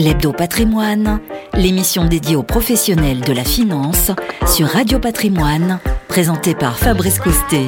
[0.00, 1.20] L'Hebdo Patrimoine,
[1.52, 4.10] l'émission dédiée aux professionnels de la finance
[4.46, 7.66] sur Radio Patrimoine, présentée par Fabrice Coustet.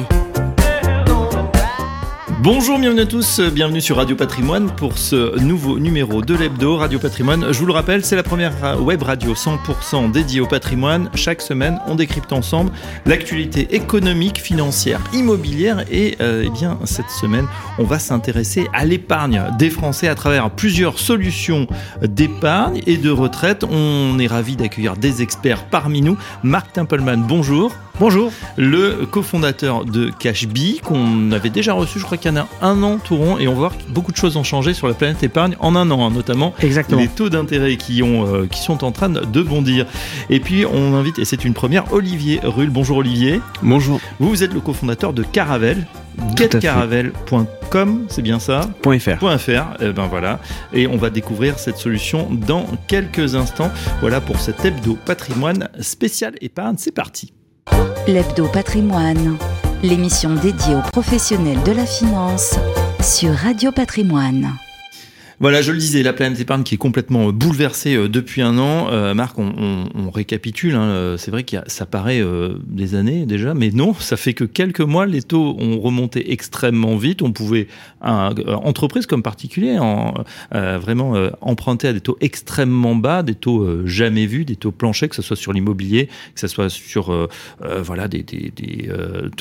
[2.43, 6.99] Bonjour, bienvenue à tous, bienvenue sur Radio Patrimoine pour ce nouveau numéro de l'hebdo Radio
[6.99, 7.53] Patrimoine.
[7.53, 11.09] Je vous le rappelle, c'est la première web radio 100% dédiée au patrimoine.
[11.15, 12.71] Chaque semaine, on décrypte ensemble
[13.05, 17.47] l'actualité économique, financière, immobilière et euh, eh bien cette semaine,
[17.79, 21.65] on va s'intéresser à l'épargne des Français à travers plusieurs solutions
[22.01, 23.63] d'épargne et de retraite.
[23.63, 26.17] On est ravi d'accueillir des experts parmi nous.
[26.43, 27.71] Marc Templeman, bonjour.
[27.99, 28.31] Bonjour.
[28.57, 32.81] Le cofondateur de Cashbee, qu'on avait déjà reçu, je crois qu'il y en a un
[32.81, 35.21] an tout rond, et on voit que beaucoup de choses ont changé sur la planète
[35.21, 36.99] épargne en un an, hein, notamment Exactement.
[36.99, 39.85] les taux d'intérêt qui, ont, euh, qui sont en train de bondir.
[40.31, 42.71] Et puis on invite, et c'est une première, Olivier Rull.
[42.71, 43.41] Bonjour Olivier.
[43.61, 44.01] Bonjour.
[44.19, 45.85] Vous, vous êtes le cofondateur de Caravel,
[46.35, 49.37] getcaravel.com, c'est bien ça .fr.
[49.37, 50.39] .fr, eh ben voilà.
[50.73, 53.71] Et on va découvrir cette solution dans quelques instants.
[54.01, 56.75] Voilà pour cet hebdo patrimoine spécial épargne.
[56.79, 57.33] C'est parti.
[58.07, 59.37] L'Hebdo Patrimoine,
[59.81, 62.55] l'émission dédiée aux professionnels de la finance
[63.01, 64.53] sur Radio Patrimoine.
[65.39, 68.57] Voilà, je le disais, la planète épargne qui est complètement euh, bouleversée euh, depuis un
[68.57, 68.89] an.
[68.91, 70.75] Euh, Marc, on, récapitule.
[70.75, 72.21] Hein, c'est vrai que ça paraît
[72.67, 76.97] des années déjà, mais non, ça fait que quelques mois, les taux ont remonté extrêmement
[76.97, 77.23] vite.
[77.23, 77.67] On pouvait,
[78.01, 80.13] un, entreprise comme particulier, en,
[80.51, 85.15] vraiment emprunter à des taux extrêmement bas, des taux jamais vus, des taux planchers, que
[85.15, 87.27] ce soit sur l'immobilier, que ce soit sur
[87.61, 88.23] voilà des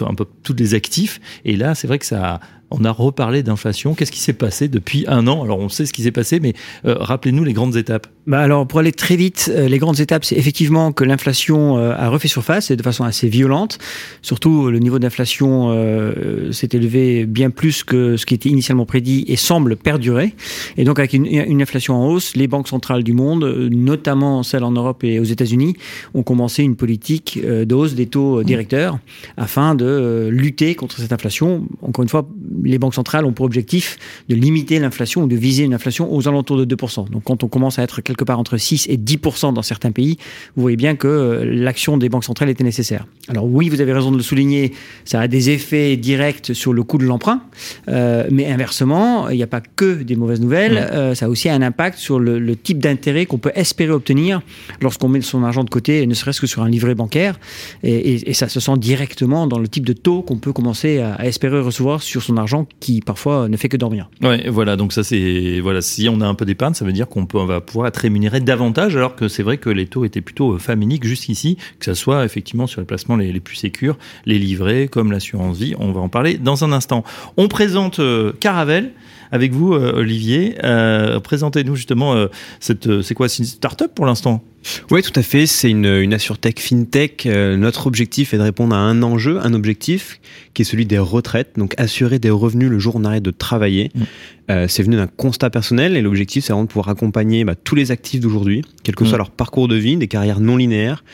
[0.01, 1.21] un peu tous les actifs.
[1.45, 2.41] Et là, c'est vrai que ça
[2.73, 3.95] on a reparlé d'inflation.
[3.95, 5.43] Qu'est-ce qui s'est passé depuis un an?
[5.43, 8.07] Alors on sait ce qui s'est passé, mais euh, rappelez-nous les grandes étapes.
[8.25, 11.93] Bah alors pour aller très vite, euh, les grandes étapes, c'est effectivement que l'inflation euh,
[11.97, 13.79] a refait surface et de façon assez violente.
[14.23, 19.25] Surtout le niveau d'inflation euh, s'est élevé bien plus que ce qui était initialement prédit
[19.27, 20.37] et semble perdurer.
[20.77, 24.63] Et donc avec une, une, inflation en hausse, les banques centrales du monde, notamment celles
[24.63, 25.75] en Europe et aux États-Unis,
[26.15, 29.01] ont commencé une politique de hausse des taux directeurs
[29.37, 31.67] afin de lutter contre cette inflation.
[31.83, 32.29] Encore une fois,
[32.63, 33.99] les banques centrales ont pour objectif
[34.29, 37.11] de limiter l'inflation ou de viser une inflation aux alentours de 2%.
[37.11, 40.19] Donc quand on commence à être quelque part entre 6 et 10% dans certains pays,
[40.57, 43.07] vous voyez bien que euh, l'action des banques centrales était nécessaire.
[43.29, 44.73] Alors oui, vous avez raison de le souligner,
[45.05, 47.43] ça a des effets directs sur le coût de l'emprunt,
[47.89, 50.95] euh, mais inversement, il n'y a pas que des mauvaises nouvelles, mmh.
[50.95, 54.43] euh, ça a aussi un impact sur le, le type d'intérêt qu'on peut espérer obtenir
[54.81, 57.39] lorsqu'on met son argent de côté, ne serait-ce que sur un livret bancaire,
[57.83, 60.99] et, et, et, ça se sent directement dans le type de taux qu'on peut commencer
[60.99, 64.11] à, à espérer recevoir sur son argent qui parfois ne fait que dormir.
[64.21, 67.09] Ouais, voilà, donc ça c'est voilà, si on a un peu d'épargne, ça veut dire
[67.09, 70.59] qu'on va pouvoir être rémunéré davantage, alors que c'est vrai que les taux étaient plutôt
[70.59, 73.97] faminiques jusqu'ici, que ce soit effectivement sur les placements les, plus sécures,
[74.27, 75.75] les livrets, comme l'assurance vie.
[75.79, 77.05] On va en parler dans un instant.
[77.37, 78.93] On présente euh, Caravel
[79.33, 80.55] avec vous, euh, Olivier.
[80.63, 82.29] Euh, Présentez-nous justement euh,
[82.61, 84.45] cette, c'est quoi, c'est une start-up pour l'instant?
[84.91, 85.47] Oui, tout à fait.
[85.47, 87.27] C'est une, une AssureTech FinTech.
[87.27, 90.21] Euh, notre objectif est de répondre à un enjeu, un objectif
[90.55, 93.31] qui est celui des retraites, donc assurer des revenus le jour où on arrête de
[93.31, 93.91] travailler.
[93.95, 94.03] Mmh.
[94.51, 97.75] Euh, c'est venu d'un constat personnel et l'objectif, c'est vraiment de pouvoir accompagner bah, tous
[97.75, 99.07] les actifs d'aujourd'hui, quel que mmh.
[99.07, 101.05] soit leur parcours de vie, des carrières non linéaires,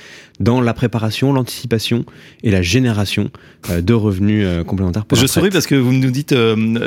[0.40, 2.04] dans la préparation, l'anticipation
[2.42, 3.30] et la génération
[3.70, 5.04] euh, de revenus complémentaires.
[5.04, 6.34] Pour je souris parce que vous nous dites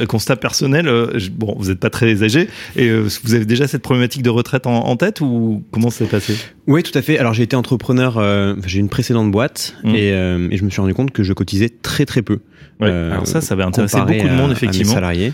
[0.07, 0.89] constat personnel.
[1.21, 4.29] Euh, bon, vous n'êtes pas très âgé et euh, vous avez déjà cette problématique de
[4.29, 6.35] retraite en, en tête ou comment ça s'est passé?
[6.67, 7.17] Oui, tout à fait.
[7.17, 8.17] Alors j'ai été entrepreneur.
[8.17, 9.95] Euh, j'ai une précédente boîte mmh.
[9.95, 12.39] et, et, je me suis rendu compte que je cotisais très très peu.
[12.79, 14.91] Ouais, alors ça, ça va intéresser beaucoup de monde effectivement.
[14.91, 15.33] À mes salariés.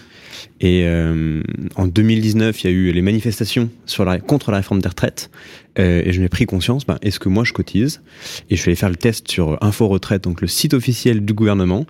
[0.60, 1.42] Et euh,
[1.76, 5.30] en 2019, il y a eu les manifestations sur la, contre la réforme des retraites.
[5.78, 8.02] Euh, et je m'ai pris conscience, ben, est-ce que moi je cotise?
[8.50, 11.34] Et je suis allé faire le test sur Info Retraite, donc le site officiel du
[11.34, 11.86] gouvernement.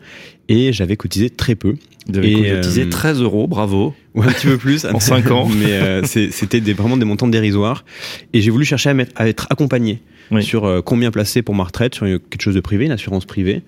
[0.50, 1.76] Et j'avais cotisé très peu.
[2.10, 3.94] Vous avez cotisé euh, 13 euros, bravo.
[4.16, 4.86] Ouais, un petit peu plus.
[4.94, 5.48] en 5 ans.
[5.48, 7.86] Mais euh, c'était des, vraiment des montants dérisoires.
[8.34, 10.02] Et j'ai voulu chercher à, mettre, à être accompagné
[10.32, 10.44] oui.
[10.44, 13.62] sur euh, combien placer pour ma retraite, sur quelque chose de privé, une assurance privée.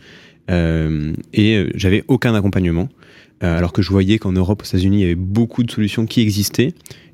[0.49, 2.89] Euh, et j'avais aucun accompagnement.
[3.43, 6.05] Euh, alors que je voyais qu'en Europe, aux États-Unis, il y avait beaucoup de solutions
[6.05, 6.73] qui existaient.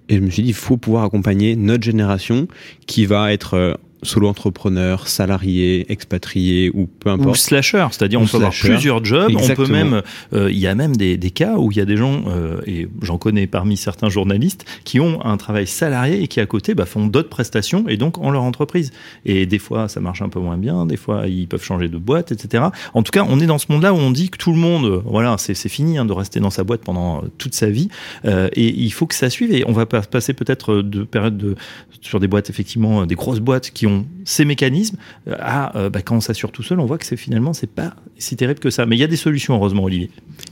[0.09, 2.47] Et je me suis dit, il faut pouvoir accompagner notre génération
[2.87, 3.73] qui va être euh,
[4.03, 7.29] solo-entrepreneur, salarié, expatrié ou peu importe.
[7.29, 9.63] Ou slasher, c'est-à-dire on peut avoir plusieurs jobs, Exactement.
[9.63, 10.01] on peut même,
[10.33, 12.61] euh, il y a même des, des, cas où il y a des gens, euh,
[12.65, 16.75] et j'en connais parmi certains journalistes, qui ont un travail salarié et qui à côté
[16.75, 18.91] bah, font d'autres prestations et donc ont leur entreprise.
[19.25, 21.97] Et des fois ça marche un peu moins bien, des fois ils peuvent changer de
[21.97, 22.65] boîte, etc.
[22.93, 25.01] En tout cas, on est dans ce monde-là où on dit que tout le monde,
[25.05, 27.89] voilà, c'est fini hein, de rester dans sa boîte pendant toute sa vie,
[28.25, 29.51] euh, et il faut que ça suive.
[29.53, 31.55] Et on va passer peut-être de période de
[32.01, 34.97] sur des boîtes effectivement, des grosses boîtes qui qui ont ces mécanismes,
[35.31, 38.35] à bah, quand on s'assure tout seul, on voit que c'est finalement c'est pas si
[38.35, 38.85] terrible que ça.
[38.85, 40.09] Mais il y a des solutions, heureusement, Olivier.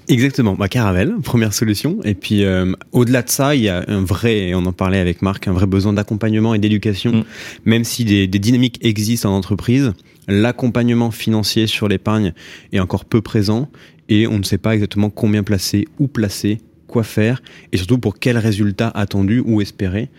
[0.07, 0.53] Exactement.
[0.53, 2.00] Bah, Caravelle, première solution.
[2.03, 2.44] Et puis
[2.91, 5.53] au-delà de ça, il y a un vrai, et on en parlait avec Marc, un
[5.53, 7.12] vrai besoin d'accompagnement et d'éducation.
[7.12, 7.24] Mm.
[7.65, 9.94] Même si des, des dynamiques existent en entreprise,
[10.27, 12.33] l'accompagnement financier sur l'épargne
[12.71, 13.69] est encore peu présent
[14.09, 16.59] et on ne sait pas exactement combien placer, où placer,
[16.94, 17.42] quoi faire
[17.72, 20.10] et surtout pour quel résultat attendu ou espéré.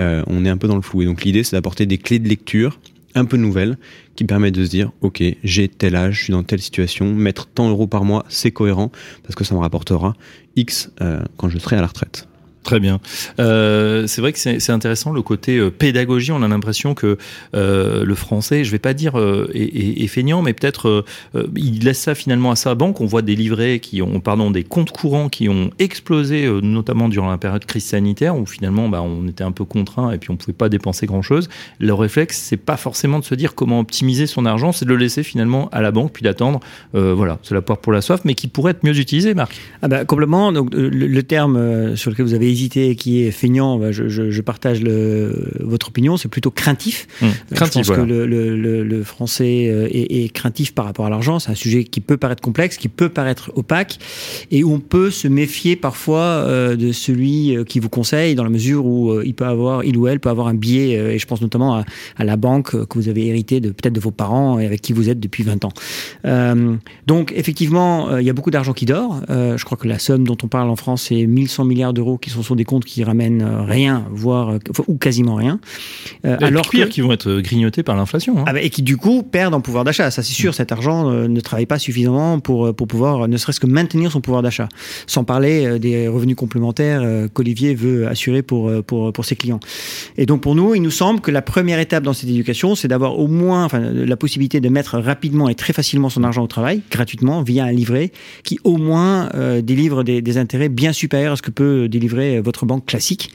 [0.00, 1.02] Euh, on est un peu dans le flou.
[1.02, 2.80] Et donc l'idée, c'est d'apporter des clés de lecture
[3.14, 3.78] un peu nouvelles
[4.16, 7.46] qui permettent de se dire, OK, j'ai tel âge, je suis dans telle situation, mettre
[7.46, 8.90] tant d'euros par mois, c'est cohérent
[9.22, 10.16] parce que ça me rapportera
[10.56, 12.26] X euh, quand je serai à la retraite.
[12.64, 12.98] Très bien.
[13.40, 16.32] Euh, c'est vrai que c'est intéressant le côté euh, pédagogie.
[16.32, 17.18] On a l'impression que
[17.54, 21.04] euh, le français, je vais pas dire euh, est, feignant, mais peut-être
[21.56, 23.02] il laisse ça finalement à sa banque.
[23.02, 27.28] On voit des livrets qui ont, pardon, des comptes courants qui ont explosé, notamment durant
[27.30, 30.36] la période crise sanitaire, où finalement, bah, on était un peu contraint et puis on
[30.36, 31.50] pouvait pas dépenser grand-chose.
[31.80, 34.96] Le réflexe, c'est pas forcément de se dire comment optimiser son argent, c'est de le
[34.96, 36.60] laisser finalement à la banque puis d'attendre.
[36.92, 39.60] voilà, c'est la poire pour la soif, mais qui pourrait être mieux utilisé, Marc.
[39.82, 40.52] Ah bah complètement.
[40.52, 44.30] Donc le, le terme sur lequel vous avez hésité, qui est feignant, bah, je, je,
[44.30, 47.06] je, partage le, votre opinion, c'est plutôt craintif.
[47.20, 51.06] Mmh, craintif je pense que le, le, le, français euh, est, est, craintif par rapport
[51.06, 51.38] à l'argent.
[51.38, 53.98] C'est un sujet qui peut paraître complexe, qui peut paraître opaque,
[54.50, 58.44] et où on peut se méfier parfois euh, de celui euh, qui vous conseille, dans
[58.44, 61.26] la mesure où il peut avoir, il ou elle peut avoir un biais, et je
[61.26, 61.84] pense notamment à,
[62.16, 64.92] à la banque que vous avez hérité de peut-être de vos parents et avec qui
[64.92, 65.72] vous êtes depuis 20 ans.
[66.24, 66.76] Euh,
[67.06, 69.20] donc effectivement, il y a beaucoup d'argent qui dort.
[69.28, 72.30] je crois que la somme dont on parle en France, c'est 1100 milliards d'euros qui
[72.30, 75.58] sont sur des comptes qui ramènent euh, rien, voire euh, ou quasiment rien.
[76.24, 78.38] Euh, alors pire, que, qui vont être grignotés par l'inflation.
[78.38, 78.44] Hein.
[78.46, 80.10] Ah bah, et qui du coup perdent en pouvoir d'achat.
[80.10, 80.54] Ça c'est sûr, mm.
[80.54, 84.42] cet argent ne travaille pas suffisamment pour pour pouvoir ne serait-ce que maintenir son pouvoir
[84.42, 84.68] d'achat.
[85.06, 87.02] Sans parler des revenus complémentaires
[87.32, 89.60] qu'Olivier veut assurer pour pour pour ses clients.
[90.16, 92.88] Et donc pour nous, il nous semble que la première étape dans cette éducation, c'est
[92.88, 96.46] d'avoir au moins, enfin, la possibilité de mettre rapidement et très facilement son argent au
[96.46, 98.12] travail, gratuitement, via un livret,
[98.42, 102.33] qui au moins euh, délivre des, des intérêts bien supérieurs à ce que peut délivrer
[102.40, 103.30] votre banque classique.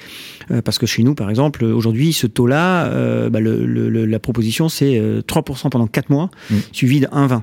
[0.52, 4.20] Euh, parce que chez nous, par exemple, aujourd'hui, ce taux-là, euh, bah, le, le, la
[4.20, 6.56] proposition, c'est 3% euh, pendant 4 mois, mmh.
[6.72, 7.42] suivi de 1,20,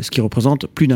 [0.00, 0.88] ce qui représente plus,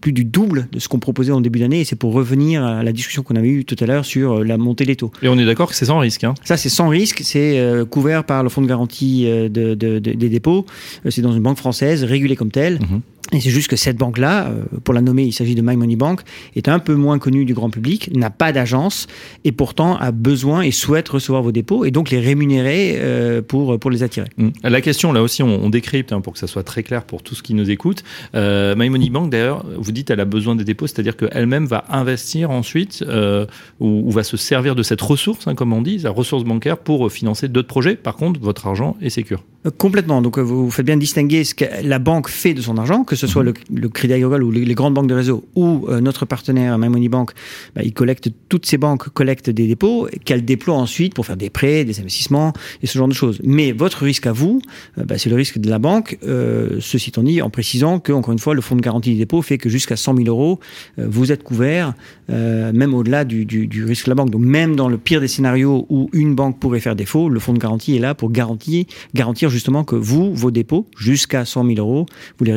[0.00, 1.80] plus du double de ce qu'on proposait en début d'année.
[1.80, 4.56] Et c'est pour revenir à la discussion qu'on avait eue tout à l'heure sur la
[4.56, 5.12] montée des taux.
[5.22, 6.24] Et on est d'accord que c'est sans risque.
[6.24, 6.34] Hein.
[6.44, 7.20] Ça, c'est sans risque.
[7.22, 10.66] C'est couvert par le fonds de garantie de, de, de, des dépôts.
[11.08, 12.80] C'est dans une banque française, régulée comme telle.
[12.80, 13.00] Mmh.
[13.32, 15.96] Et c'est juste que cette banque-là, euh, pour la nommer, il s'agit de My Money
[15.96, 16.20] Bank,
[16.56, 19.06] est un peu moins connue du grand public, n'a pas d'agence
[19.44, 23.78] et pourtant a besoin et souhaite recevoir vos dépôts et donc les rémunérer euh, pour,
[23.78, 24.28] pour les attirer.
[24.36, 24.48] Mmh.
[24.64, 27.22] La question, là aussi, on, on décrypte hein, pour que ça soit très clair pour
[27.22, 28.04] tous qui nous écoutent.
[28.34, 31.84] Euh, My Money Bank, d'ailleurs, vous dites elle a besoin des dépôts, c'est-à-dire qu'elle-même va
[31.88, 33.46] investir ensuite euh,
[33.80, 36.78] ou, ou, va se servir de cette ressource, hein, comme on dit, la ressource bancaire
[36.78, 37.96] pour financer d'autres projets.
[37.96, 39.42] Par contre, votre argent est sécure.
[39.78, 40.20] Complètement.
[40.20, 43.23] Donc vous faites bien distinguer ce que la banque fait de son argent, que ce
[43.26, 43.52] soit le,
[43.88, 47.32] Crédit Agricole ou les, grandes banques de réseau ou euh, notre partenaire My Bank,
[47.74, 51.50] bah, il collecte toutes ces banques collectent des dépôts qu'elles déploient ensuite pour faire des
[51.50, 53.40] prêts, des investissements et ce genre de choses.
[53.44, 54.60] Mais votre risque à vous,
[54.98, 56.18] euh, bah, c'est le risque de la banque.
[56.26, 59.18] Euh, ceci étant dit, en précisant que encore une fois, le fonds de garantie des
[59.18, 60.60] dépôts fait que jusqu'à 100 000 euros,
[60.96, 61.94] vous êtes couvert,
[62.28, 64.30] même au-delà du, risque de la banque.
[64.30, 67.52] Donc même dans le pire des scénarios où une banque pourrait faire défaut, le fonds
[67.52, 68.84] de garantie est là pour garantir,
[69.14, 72.06] garantir justement que vous, vos dépôts, jusqu'à 100 000 euros,
[72.38, 72.52] vous les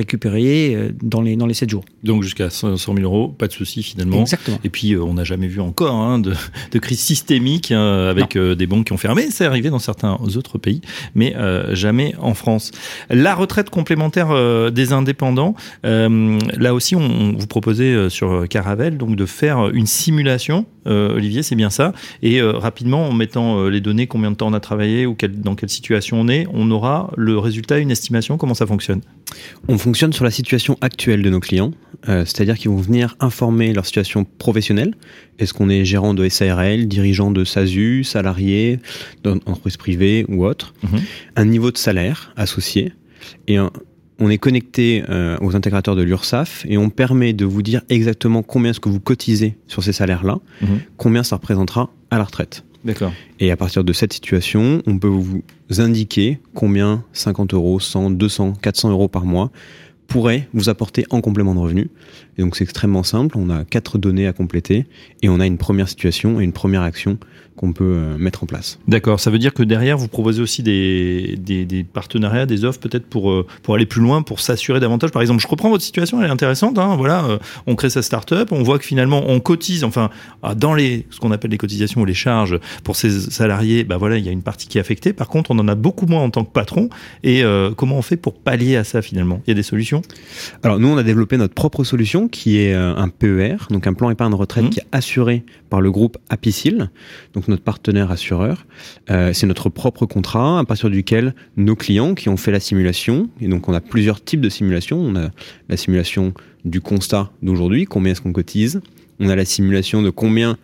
[0.47, 1.83] récupériez dans les, dans les 7 jours.
[2.03, 4.21] Donc jusqu'à 100 000 euros, pas de souci finalement.
[4.21, 4.59] Exactement.
[4.63, 6.33] Et puis euh, on n'a jamais vu encore hein, de,
[6.71, 9.27] de, crise systémique hein, avec euh, des banques qui ont fermé.
[9.31, 10.81] C'est arrivé dans certains autres pays,
[11.15, 12.71] mais euh, jamais en France.
[13.09, 18.97] La retraite complémentaire euh, des indépendants, euh, là aussi on, on vous proposait sur Caravelle
[18.97, 20.66] donc de faire une simulation.
[20.85, 21.92] Olivier, c'est bien ça.
[22.23, 25.54] Et rapidement, en mettant les données, combien de temps on a travaillé ou quel, dans
[25.54, 28.37] quelle situation on est, on aura le résultat, une estimation.
[28.37, 29.01] Comment ça fonctionne?
[29.68, 31.71] On fonctionne sur la situation actuelle de nos clients,
[32.07, 34.95] euh, c'est-à-dire qu'ils vont venir informer leur situation professionnelle.
[35.39, 38.79] Est-ce qu'on est gérant de SARL, dirigeant de SASU, salarié
[39.23, 41.01] d'entreprise privée ou autre, -hmm.
[41.35, 42.94] un niveau de salaire associé
[43.47, 43.71] et un,
[44.19, 48.41] on est connecté euh, aux intégrateurs de l'URSSAF et on permet de vous dire exactement
[48.44, 50.65] combien est-ce que vous cotisez sur ces salaires-là, mmh.
[50.97, 52.63] combien ça représentera à la retraite.
[52.83, 53.11] D'accord.
[53.39, 55.44] Et à partir de cette situation, on peut vous
[55.79, 59.51] indiquer combien 50 euros, 100, 200, 400 euros par mois
[60.07, 61.90] pourrait vous apporter en complément de revenu.
[62.37, 64.85] Et donc c'est extrêmement simple, on a quatre données à compléter
[65.21, 67.18] et on a une première situation et une première action
[67.57, 68.78] qu'on peut euh, mettre en place.
[68.87, 73.07] D'accord, ça veut dire que derrière, vous proposez aussi des, des, partenariats, des offres peut-être
[73.07, 75.11] pour, euh, pour aller plus loin, pour s'assurer davantage.
[75.11, 76.78] Par exemple, je reprends votre situation, elle est intéressante.
[76.78, 80.11] Hein, voilà, euh, on crée sa start-up, on voit que finalement on cotise, enfin,
[80.44, 83.97] ah, dans les, ce qu'on appelle les cotisations ou les charges pour ses salariés, bah
[83.97, 85.11] voilà, il y a une partie qui est affectée.
[85.11, 86.90] Par contre, on en a beaucoup moins en tant que patron.
[87.23, 87.44] Et
[87.76, 89.42] comment on fait pour pallier à ça finalement?
[89.47, 90.02] Il y a des solutions?
[90.61, 94.09] Alors nous, on a développé notre propre solution qui est un PER, donc un plan
[94.09, 94.69] épargne retraite mmh.
[94.69, 96.90] qui est assuré par le groupe Apicil.
[97.33, 98.66] Donc notre partenaire assureur.
[99.09, 103.30] Euh, c'est notre propre contrat à partir duquel nos clients qui ont fait la simulation,
[103.42, 104.99] et donc on a plusieurs types de simulations.
[104.99, 105.30] On a
[105.69, 106.33] la simulation
[106.66, 108.81] du constat d'aujourd'hui, combien est-ce qu'on cotise.
[109.19, 110.57] On a la simulation de combien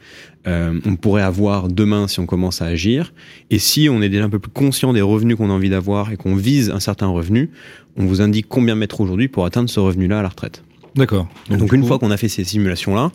[0.45, 3.13] euh, on pourrait avoir demain si on commence à agir.
[3.49, 6.11] Et si on est déjà un peu plus conscient des revenus qu'on a envie d'avoir
[6.11, 7.49] et qu'on vise un certain revenu,
[7.97, 10.63] on vous indique combien mettre aujourd'hui pour atteindre ce revenu-là à la retraite.
[10.95, 11.27] D'accord.
[11.49, 13.11] Donc, une fois qu'on a fait ces simulations-là,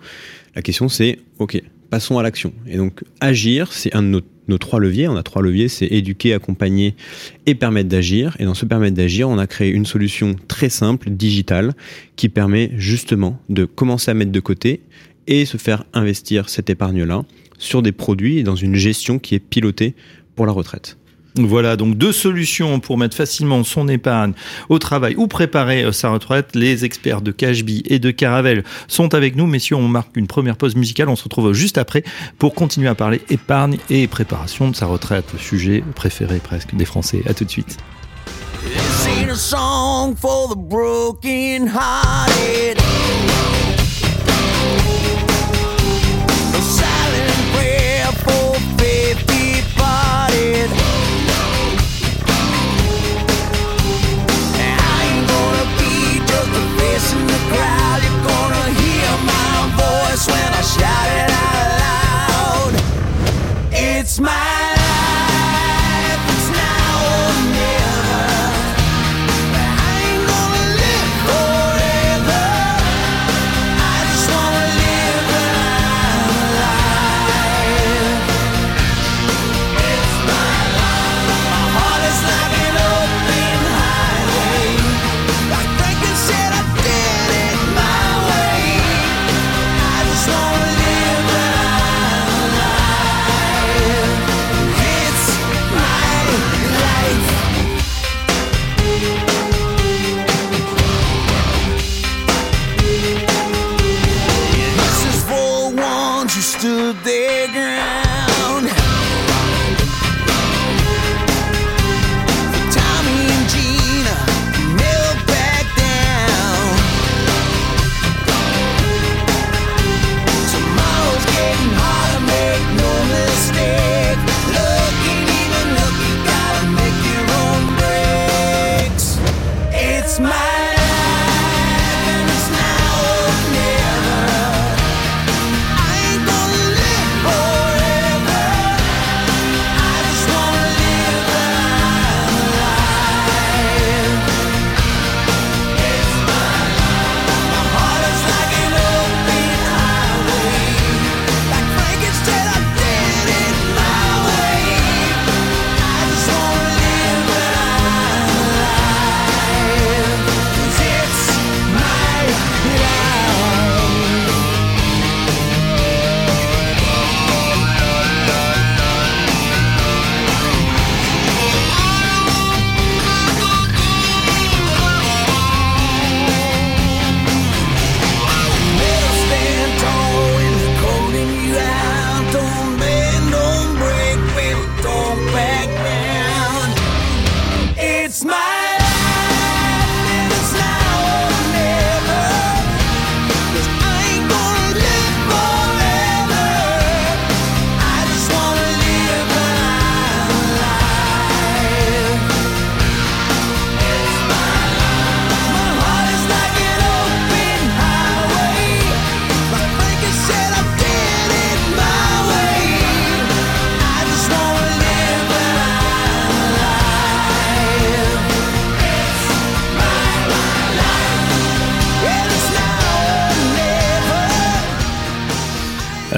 [0.56, 2.52] la question c'est, OK, passons à l'action.
[2.66, 5.08] Et donc agir, c'est un de nos, trois leviers.
[5.08, 6.94] On a trois leviers, c'est éduquer, accompagner
[7.46, 8.36] et permettre d'agir.
[8.38, 11.74] Et dans ce permettre d'agir, on a créé une solution très simple, digitale,
[12.16, 14.80] qui permet justement de commencer à mettre de côté
[15.26, 17.24] et se faire investir cette épargne-là
[17.58, 19.94] sur des produits et dans une gestion qui est pilotée
[20.34, 20.97] pour la retraite.
[21.46, 24.32] Voilà, donc deux solutions pour mettre facilement son épargne
[24.68, 26.50] au travail ou préparer euh, sa retraite.
[26.54, 29.46] Les experts de Cashby et de Caravelle sont avec nous.
[29.46, 31.08] Messieurs, on marque une première pause musicale.
[31.08, 32.02] On se retrouve juste après
[32.38, 35.26] pour continuer à parler épargne et préparation de sa retraite.
[35.38, 37.22] Sujet préféré presque des Français.
[37.26, 37.78] À tout de suite.
[60.80, 61.57] Euh,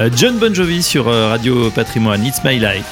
[0.09, 2.85] John Bon Jovi sur euh, Radio Patrimoine, It's My Life.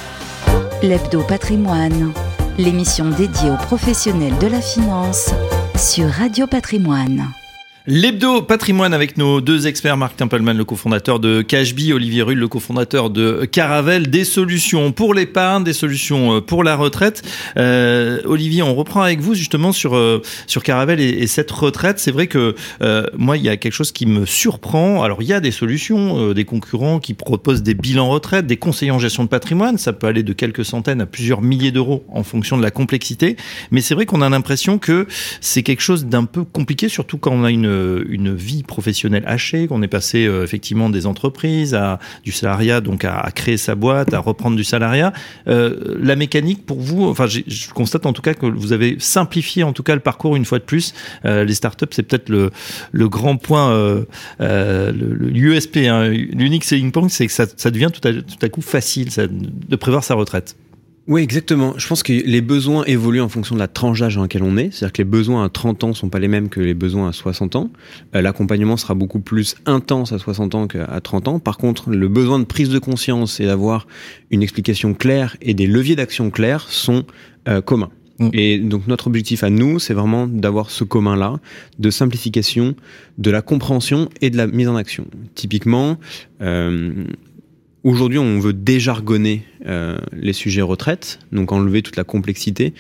[0.84, 2.14] L'Hebdo Patrimoine,
[2.58, 5.32] l'émission dédiée aux professionnels de la finance
[5.76, 7.28] sur Radio Patrimoine.
[7.88, 12.48] L'hebdo patrimoine avec nos deux experts, Marc Tempelman, le cofondateur de Cashby, Olivier Rull, le
[12.50, 17.24] cofondateur de Caravel, des solutions pour l'épargne, des solutions euh, pour la retraite.
[17.58, 22.00] Euh, Olivier, on reprend avec vous justement sur euh, sur Caravel et, cette retraite.
[22.00, 25.02] C'est vrai que euh, moi, il y a quelque chose qui me surprend.
[25.02, 28.92] Alors, il y a des solutions, des concurrents qui proposent des bilans retraite, des conseillers
[28.92, 29.78] en gestion de patrimoine.
[29.78, 33.38] Ça peut aller de quelques centaines à plusieurs milliers d'euros en fonction de la complexité.
[33.72, 35.08] Mais c'est vrai qu'on a l'impression que
[35.40, 39.24] c'est quelque chose d'un peu compliqué, surtout quand on a une euh, une vie professionnelle
[39.26, 43.76] hachée, qu'on est passé euh, effectivement des entreprises à du salariat, donc à, créer sa
[43.76, 45.14] boîte, à reprendre du salariat.
[45.48, 49.64] Euh, la mécanique pour vous, enfin, je constate en tout cas que vous avez simplifié
[49.64, 50.94] en tout cas le parcours une fois de plus.
[51.24, 52.52] les startups, c'est peut-être le,
[53.08, 53.74] grand point,
[54.40, 59.76] le, USP, hein, l'unique selling point, c'est que ça, devient tout à, coup facile de
[59.76, 60.56] prévoir sa retraite.
[61.10, 61.74] Oui, exactement.
[61.76, 64.58] Je pense que les besoins évoluent en fonction de la tranche d'âge dans laquelle on
[64.58, 64.70] est.
[64.72, 67.14] C'est-à-dire que les besoins à 30 ans sont pas les mêmes que les besoins à
[67.14, 67.72] 60 ans.
[68.14, 71.40] Euh, l'accompagnement sera beaucoup plus intense à 60 ans qu'à 30 ans.
[71.40, 73.88] Par contre, le besoin de prise de conscience et d'avoir
[74.30, 77.06] une explication claire et des leviers d'action clairs sont
[77.48, 77.90] euh, communs.
[78.20, 78.30] Mm.
[78.34, 81.40] Et donc notre objectif à nous, c'est vraiment d'avoir ce commun-là,
[81.80, 82.76] de simplification,
[83.18, 85.08] de la compréhension et de la mise en action.
[85.34, 85.98] Typiquement,
[86.42, 86.94] euh,
[87.84, 92.74] Aujourd'hui, on veut déjargonner euh, les sujets retraite, donc enlever toute la complexité.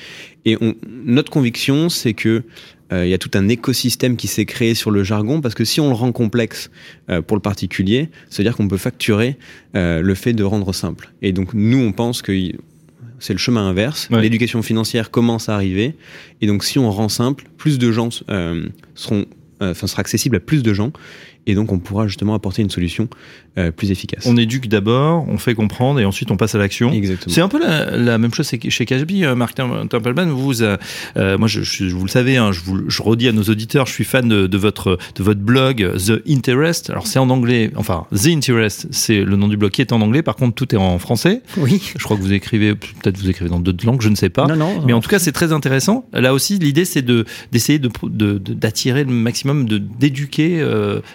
[0.44, 0.75] Et on,
[1.06, 2.44] notre conviction, c'est que
[2.91, 5.63] euh, il y a tout un écosystème qui s'est créé sur le jargon, parce que
[5.63, 6.70] si on le rend complexe
[7.10, 9.38] euh, pour le particulier, c'est-à-dire qu'on peut facturer
[9.74, 11.13] le fait de rendre simple.
[11.22, 12.34] Et donc nous, on pense que
[13.20, 14.10] c'est le chemin inverse.
[14.12, 15.96] L'éducation financière commence à arriver,
[16.41, 18.10] et donc si on rend simple, plus de gens
[18.96, 19.25] seront,
[19.62, 20.91] enfin sera accessible à plus de gens,
[21.48, 23.10] et donc on pourra justement apporter une solution
[23.58, 24.25] euh, plus efficace.
[24.25, 26.91] On éduque d'abord, on fait comprendre et ensuite on passe à l'action.
[26.91, 27.34] Exactement.
[27.34, 30.29] C'est un peu la, même chose chez Cashby, euh, Marc Templeman.
[30.29, 30.77] Vous, euh,
[31.15, 34.03] moi, je, vous le savez, hein, je, vous, je redis à nos auditeurs, je suis
[34.03, 36.89] fan de, votre de votre blog The Interest.
[36.91, 40.01] Alors c'est en anglais, enfin The Interest, c'est le nom du blog qui est en
[40.01, 40.22] anglais.
[40.22, 41.41] Par contre, tout est en français.
[41.58, 41.81] Oui.
[41.98, 44.46] Je crois que vous écrivez, peut-être vous écrivez dans d'autres langues, je ne sais pas.
[44.46, 44.84] Non, non.
[44.86, 46.08] Mais en tout cas, c'est très intéressant.
[46.13, 47.89] Là aussi, l'idée, c'est de d'essayer de
[48.38, 50.63] d'attirer le maximum, de d'éduquer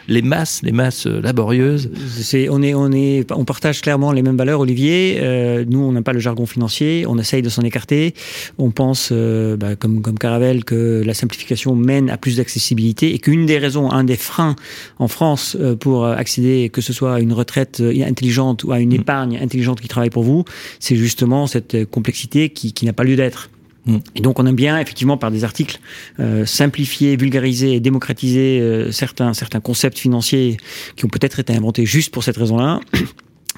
[0.08, 1.90] les masses, les masses laborieuses.
[2.08, 5.18] C'est on est on est on partage clairement les mêmes valeurs, Olivier.
[5.20, 8.14] Euh, nous, on n'a pas le jargon financier, on essaye de s'en écarter.
[8.58, 13.18] On pense, euh, bah, comme, comme Caravel, que la simplification mène à plus d'accessibilité et
[13.18, 14.56] qu'une des raisons, un des freins
[14.98, 18.90] en France euh, pour accéder, que ce soit à une retraite intelligente ou à une
[18.90, 19.00] mmh.
[19.00, 20.44] épargne intelligente qui travaille pour vous,
[20.80, 23.50] c'est justement cette complexité qui, qui n'a pas lieu d'être.
[23.86, 23.96] Mmh.
[24.14, 25.78] Et donc on aime bien effectivement par des articles
[26.20, 30.56] euh, simplifier, vulgariser et démocratiser euh, certains certains concepts financiers
[30.96, 32.80] qui ont peut-être été inventés juste pour cette raison-là.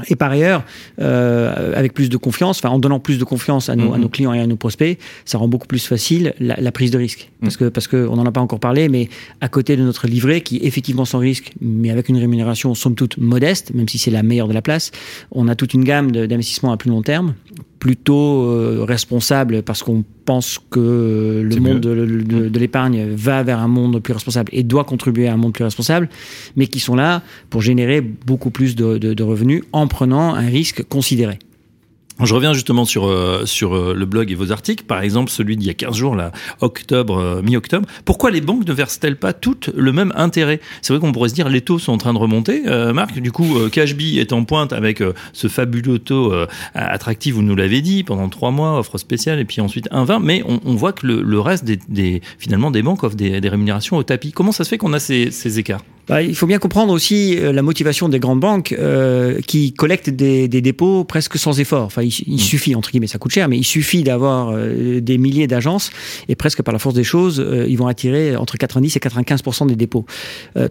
[0.08, 0.62] Et par ailleurs,
[1.00, 4.06] euh, avec plus de confiance, enfin en donnant plus de confiance à nos, à nos,
[4.06, 4.10] mm-hmm.
[4.10, 7.30] clients et à nos prospects, ça rend beaucoup plus facile la, la prise de risque.
[7.40, 7.44] Mm.
[7.44, 9.08] Parce que parce que on n'en a pas encore parlé, mais
[9.40, 12.94] à côté de notre livret, qui est effectivement sans risque, mais avec une rémunération somme
[12.94, 14.90] toute modeste, même si c'est la meilleure de la place,
[15.30, 17.34] on a toute une gamme d'investissements à plus long terme,
[17.78, 23.60] plutôt euh, responsable parce qu'on pense que le monde de, de, de l'épargne va vers
[23.60, 26.08] un monde plus responsable et doit contribuer à un monde plus responsable,
[26.56, 30.82] mais qui sont là pour générer beaucoup plus de, de revenus en prenant un risque
[30.84, 31.38] considéré.
[32.22, 35.56] Je reviens justement sur euh, sur euh, le blog et vos articles, par exemple celui
[35.56, 37.86] d'il y a 15 jours, là, octobre, euh, mi-octobre.
[38.06, 40.60] Pourquoi les banques ne versent-elles pas toutes le même intérêt?
[40.80, 43.18] C'est vrai qu'on pourrait se dire les taux sont en train de remonter, Marc.
[43.20, 45.02] Du coup, Cashby est en pointe avec
[45.32, 46.32] ce fabuleux taux
[46.74, 50.20] attractif, vous nous l'avez dit, pendant trois mois, offre spéciale, et puis ensuite 1,20.
[50.22, 54.32] Mais on, voit que le, reste des, finalement des banques offrent des, rémunérations au tapis.
[54.32, 55.82] Comment ça se fait qu'on a ces, écarts?
[56.08, 60.46] Il faut bien comprendre aussi euh, la motivation des grandes banques euh, qui collectent des,
[60.46, 61.84] des, dépôts presque sans effort.
[61.84, 62.38] Enfin, il, il, mm.
[62.38, 65.90] suffit, entre guillemets, ça coûte cher, mais il suffit d'avoir euh, des milliers d'agences
[66.28, 69.42] et presque par la force des choses, euh, ils vont attirer entre 90 et 95
[69.66, 70.06] des dépôts.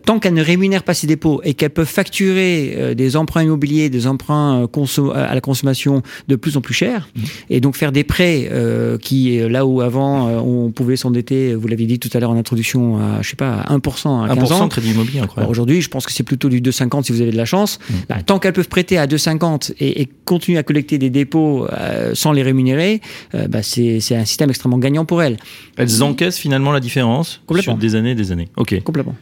[0.06, 4.08] tant qu'elles ne rémunèrent pas ces dépôts et qu'elles peuvent facturer des emprunts immobiliers, des
[4.08, 4.67] emprunts
[5.13, 7.21] à la consommation de plus en plus chers, mm.
[7.50, 8.50] et donc faire des prêts
[9.02, 12.98] qui, là où avant on pouvait s'endetter, vous l'avez dit tout à l'heure en introduction,
[12.98, 14.67] à, je sais pas, à 1% à 15 1% ans.
[14.67, 17.46] crédit immobilier Aujourd'hui, je pense que c'est plutôt du 2,50 si vous avez de la
[17.46, 17.80] chance.
[17.80, 17.94] Mmh.
[18.10, 22.12] Bah, tant qu'elles peuvent prêter à 2,50 et, et continuer à collecter des dépôts euh,
[22.14, 23.02] sans les rémunérer,
[23.34, 25.38] euh, bah, c'est un système extrêmement gagnant pour elles.
[25.78, 28.50] Elles encaissent finalement la différence sur des années et des années.
[28.58, 28.82] Ok.
[28.84, 29.16] Complètement.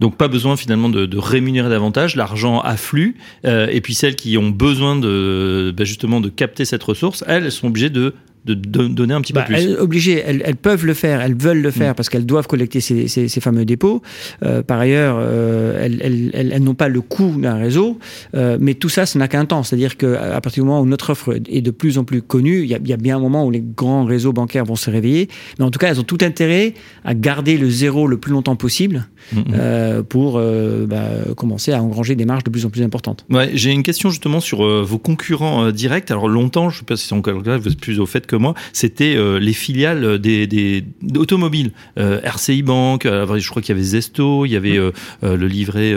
[0.00, 4.36] Donc pas besoin finalement de, de rémunérer davantage, l'argent afflue, euh, et puis celles qui
[4.36, 8.54] ont besoin de bah, justement de capter cette ressource, elles, elles sont obligées de de,
[8.54, 9.56] donner un petit peu bah, plus.
[9.56, 11.94] Elles, obligées, elles, peuvent le faire, elles veulent le faire mm.
[11.94, 14.02] parce qu'elles doivent collecter ces, ces, fameux dépôts.
[14.44, 17.98] Euh, par ailleurs, euh, elles, elles n'ont pas le coût d'un réseau,
[18.34, 19.62] euh, mais tout ça, ça n'a qu'un temps.
[19.62, 22.68] C'est-à-dire qu'à partir du moment où notre offre est de plus en plus connue, il
[22.68, 24.90] y, a, il y, a, bien un moment où les grands réseaux bancaires vont se
[24.90, 25.28] réveiller.
[25.58, 28.56] Mais en tout cas, elles ont tout intérêt à garder le zéro le plus longtemps
[28.56, 31.02] possible mm, pour bah,
[31.36, 33.24] commencer à engranger des marges de plus en plus importantes.
[33.30, 36.10] Ouais, J'ai une question justement sur vos concurrents directs.
[36.10, 38.26] Alors longtemps, je ne sais pas si c'est encore là, vous êtes plus au fait
[38.26, 40.84] que moi, c'était euh, les filiales des, des
[41.16, 41.72] automobiles.
[41.98, 44.78] Euh, RCI Bank, euh, je crois qu'il y avait Zesto, il y avait
[45.22, 45.94] le livret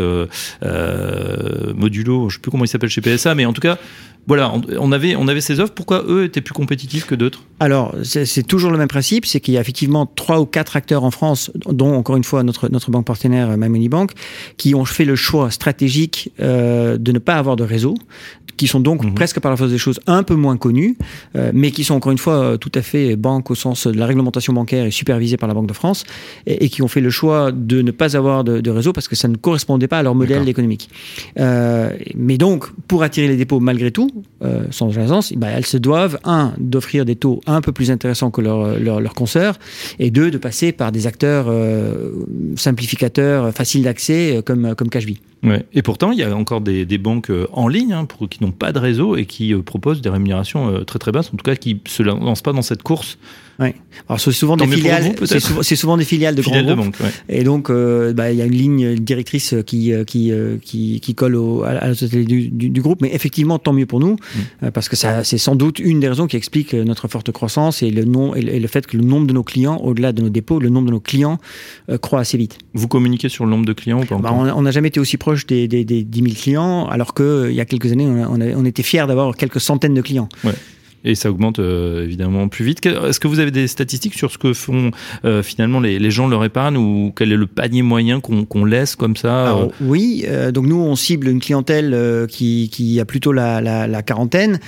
[1.76, 3.78] Modulo, je sais plus comment il s'appelle chez PSA, mais en tout cas,
[4.28, 5.74] voilà, on avait, on avait ces offres.
[5.74, 7.44] Pourquoi eux étaient plus compétitifs que d'autres?
[7.60, 11.04] Alors, c'est toujours le même principe, c'est qu'il y a effectivement trois ou quatre acteurs
[11.04, 14.12] en France, dont encore une fois notre, notre banque partenaire My Bank,
[14.58, 17.96] qui ont fait le choix stratégique de ne pas avoir de réseau,
[18.58, 19.14] qui sont donc mhm.
[19.14, 20.98] presque par la force des choses un peu moins connus,
[21.36, 23.98] euh, mais qui sont encore une fois euh, tout à fait banque au sens de
[23.98, 26.04] la réglementation bancaire et supervisée par la Banque de France,
[26.46, 29.28] et, qui ont fait le choix de ne pas avoir de, réseau parce que ça
[29.28, 30.90] ne correspondait pas à leur modèle économique.
[31.40, 34.10] Euh, mais donc, pour attirer les dépôts malgré tout,
[34.72, 38.42] sans urgence, bah, elles se doivent, un, d'offrir des taux un peu plus intéressants que
[38.42, 39.58] leurs leur, leur consoeurs,
[40.00, 41.52] et deux, de passer par des acteurs
[42.56, 45.20] simplificateurs, faciles d'accès, comme, comme Cashby.
[45.44, 45.66] Ouais.
[45.74, 48.72] Et pourtant, il y a encore des, des banques en ligne hein, qui n'ont pas
[48.72, 51.56] de réseau et qui euh, proposent des rémunérations euh, très très basses, en tout cas
[51.56, 53.18] qui ne se lancent pas dans cette course
[53.60, 53.76] Ouais.
[54.08, 56.96] Alors c'est souvent des filiales, c'est souvent, souvent, des filiales de grands groupes.
[57.30, 61.36] Et donc euh, bah, il y a une ligne directrice qui qui qui, qui colle
[61.36, 64.18] au, à la société du, du, groupe, mais effectivement tant mieux pour nous
[64.62, 64.70] mm.
[64.72, 67.90] parce que ça c'est sans doute une des raisons qui explique notre forte croissance et
[67.90, 70.60] le nom et le, fait que le nombre de nos clients, au-delà de nos dépôts,
[70.60, 71.40] le nombre de nos clients
[72.02, 72.60] croît assez vite.
[72.74, 75.18] Vous communiquez sur le nombre de clients ou pas bah, On n'a jamais été aussi
[75.18, 78.40] proche des, des, des 10 000 clients, alors que il y a quelques années on,
[78.40, 80.30] on, était fiers d'avoir quelques centaines de clients.
[80.44, 80.54] Ouais.
[81.04, 82.86] Et ça augmente euh, évidemment plus vite.
[82.86, 84.92] Est-ce que vous avez des statistiques sur ce que font
[85.26, 88.96] euh, finalement les, les, gens leur épargne ou quel est le panier moyen qu'on laisse
[88.96, 93.62] comme ça euh Oui, donc nous on cible une clientèle qui, qui a plutôt la,
[93.62, 94.60] la, la quarantaine.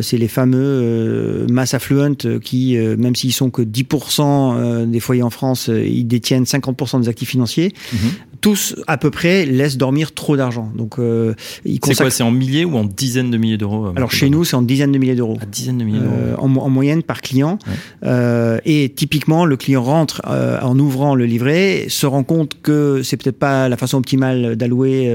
[0.00, 5.68] C'est les fameux mass affluent qui, même s'ils sont que 10% des foyers en France,
[5.68, 7.72] ils détiennent 50% des actifs financiers.
[7.92, 7.98] Mhm.
[8.40, 10.70] Tous à peu près laissent dormir trop d'argent.
[10.76, 14.44] Donc c'est quoi C'est en milliers ou en dizaines de milliers d'euros Alors chez nous
[14.44, 15.38] c'est en dizaines de milliers d'euros.
[15.82, 17.58] Euh, en, moyenne par client.
[18.04, 23.02] Euh, et typiquement, le client rentre euh, en ouvrant le livret, se rend compte que
[23.02, 25.12] c'est peut-être pas la façon optimale d'allouer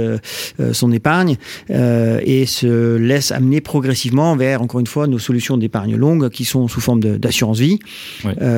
[0.73, 1.37] son épargne
[1.69, 6.67] et se laisse amener progressivement vers, encore une fois, nos solutions d'épargne longue qui sont
[6.67, 7.79] sous forme d'assurance vie,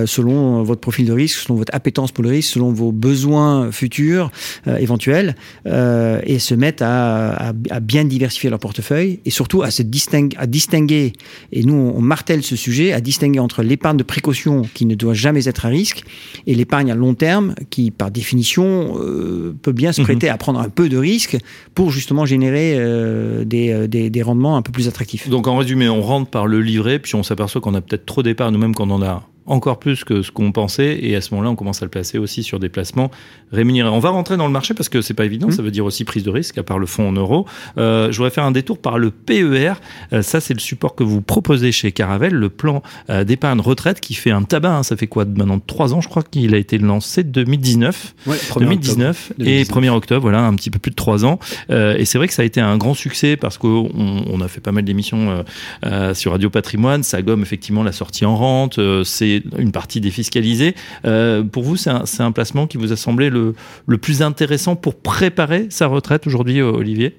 [0.06, 4.32] selon votre profil de risque, selon votre appétence pour le risque, selon vos besoins futurs
[4.66, 5.36] éventuels,
[5.66, 10.48] et se mettent à, à, bien diversifier leur portefeuille et surtout à se distinguer, à
[10.48, 11.14] distinguer.
[11.52, 15.14] Et nous, on martèle ce sujet à distinguer entre l'épargne de précaution qui ne doit
[15.14, 16.04] jamais être à risque
[16.48, 20.08] et l'épargne à long terme qui, par définition, euh, peut bien se mhm.
[20.08, 21.38] prêter à prendre un peu de risque
[21.76, 25.30] pour justement générer euh, euh, des, des, rendements un peu plus attractifs.
[25.30, 28.24] Donc en résumé, on rentre par le livret, puis on s'aperçoit qu'on a peut-être trop
[28.24, 31.34] d'épargne nous-mêmes quand on en a encore plus que ce qu'on pensait et à ce
[31.34, 33.12] moment-là on commence à le placer aussi sur des placements
[33.52, 33.90] rémunérés.
[33.90, 35.52] On va rentrer dans le marché parce que c'est pas évident, mmh.
[35.52, 37.46] ça veut dire aussi prise de risque à part le fonds en euros.
[37.78, 39.74] Euh, je voudrais faire un détour par le PER.
[40.14, 44.00] Euh, ça c'est le support que vous proposez chez Caravel, le plan euh, d'épargne retraite
[44.00, 44.78] qui fait un tabac.
[44.78, 44.84] Hein.
[44.84, 47.24] ça fait quoi maintenant trois ans, je crois qu'il a été lancé?
[47.24, 51.40] 2019, ouais, 2019 et 1er octobre, voilà un petit peu plus de trois ans.
[51.70, 54.48] Euh, et c'est vrai que ça a été un grand succès parce qu'on on a
[54.48, 55.44] fait pas mal d'émissions
[55.86, 57.04] euh, sur Radio Patrimoine.
[57.04, 58.80] Ça gomme effectivement la sortie en rente.
[59.04, 60.76] c'est une partie défiscalisée.
[61.06, 63.54] Euh, pour vous, c'est un, placement qui vous a semblé le,
[64.02, 67.16] plus intéressant pour préparer sa retraite aujourd'hui, euh, Olivier?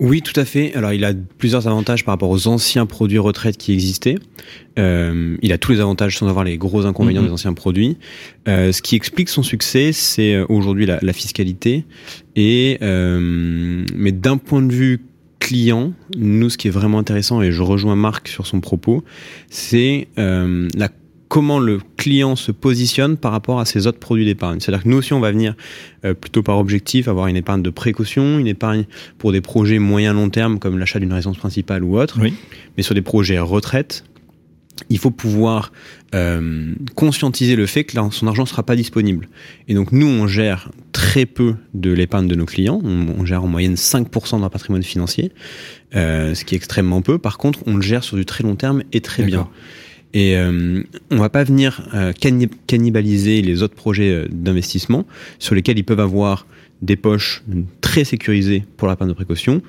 [0.00, 0.74] Oui, tout à fait.
[0.74, 4.16] Alors, il a plusieurs avantages par rapport aux anciens produits retraite qui existaient.
[4.78, 7.28] Euh, il a tous les avantages sans avoir les gros inconvénients mhm.
[7.28, 7.96] des anciens produits.
[8.46, 11.84] ce qui explique son succès, c'est aujourd'hui la, fiscalité.
[12.34, 15.00] Et mais d'un point de vue
[15.44, 19.04] client, nous, ce qui est vraiment intéressant, et je rejoins Marc sur son propos,
[19.50, 20.88] c'est euh, la
[21.28, 24.60] comment le client se positionne par rapport à ses autres produits d'épargne.
[24.60, 25.54] C'est-à-dire que nous aussi, on va venir
[26.04, 28.84] euh, plutôt par objectif avoir une épargne de précaution, une épargne
[29.18, 32.18] pour des projets moyen-long terme comme l'achat d'une résidence principale ou autre,
[32.76, 34.04] mais sur des projets retraite,
[34.90, 35.72] il faut pouvoir
[36.14, 39.28] euh, conscientiser le fait que son argent ne sera pas disponible.
[39.68, 43.48] Et donc nous, on gère très peu de l'épargne de nos clients, on, gère en
[43.48, 45.32] moyenne 5% de leur patrimoine financier,
[45.94, 47.18] euh, ce qui est extrêmement peu.
[47.18, 49.48] Par contre, on le gère sur du très long terme et très bien.
[50.12, 52.12] Et euh, on va pas venir euh,
[52.66, 55.06] cannibaliser les autres projets d'investissement
[55.40, 56.46] sur lesquels ils peuvent avoir
[56.82, 57.42] des poches
[57.80, 59.62] très sécurisées pour la l'épargne de précaution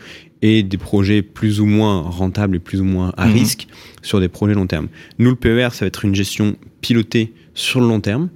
[0.48, 3.34] et des projets plus ou moins rentables et plus ou moins à mhm.
[3.34, 3.68] risque
[4.04, 4.90] sur des projets long terme.
[5.18, 8.30] Nous, le PER, ça va être une gestion pilotée sur le long terme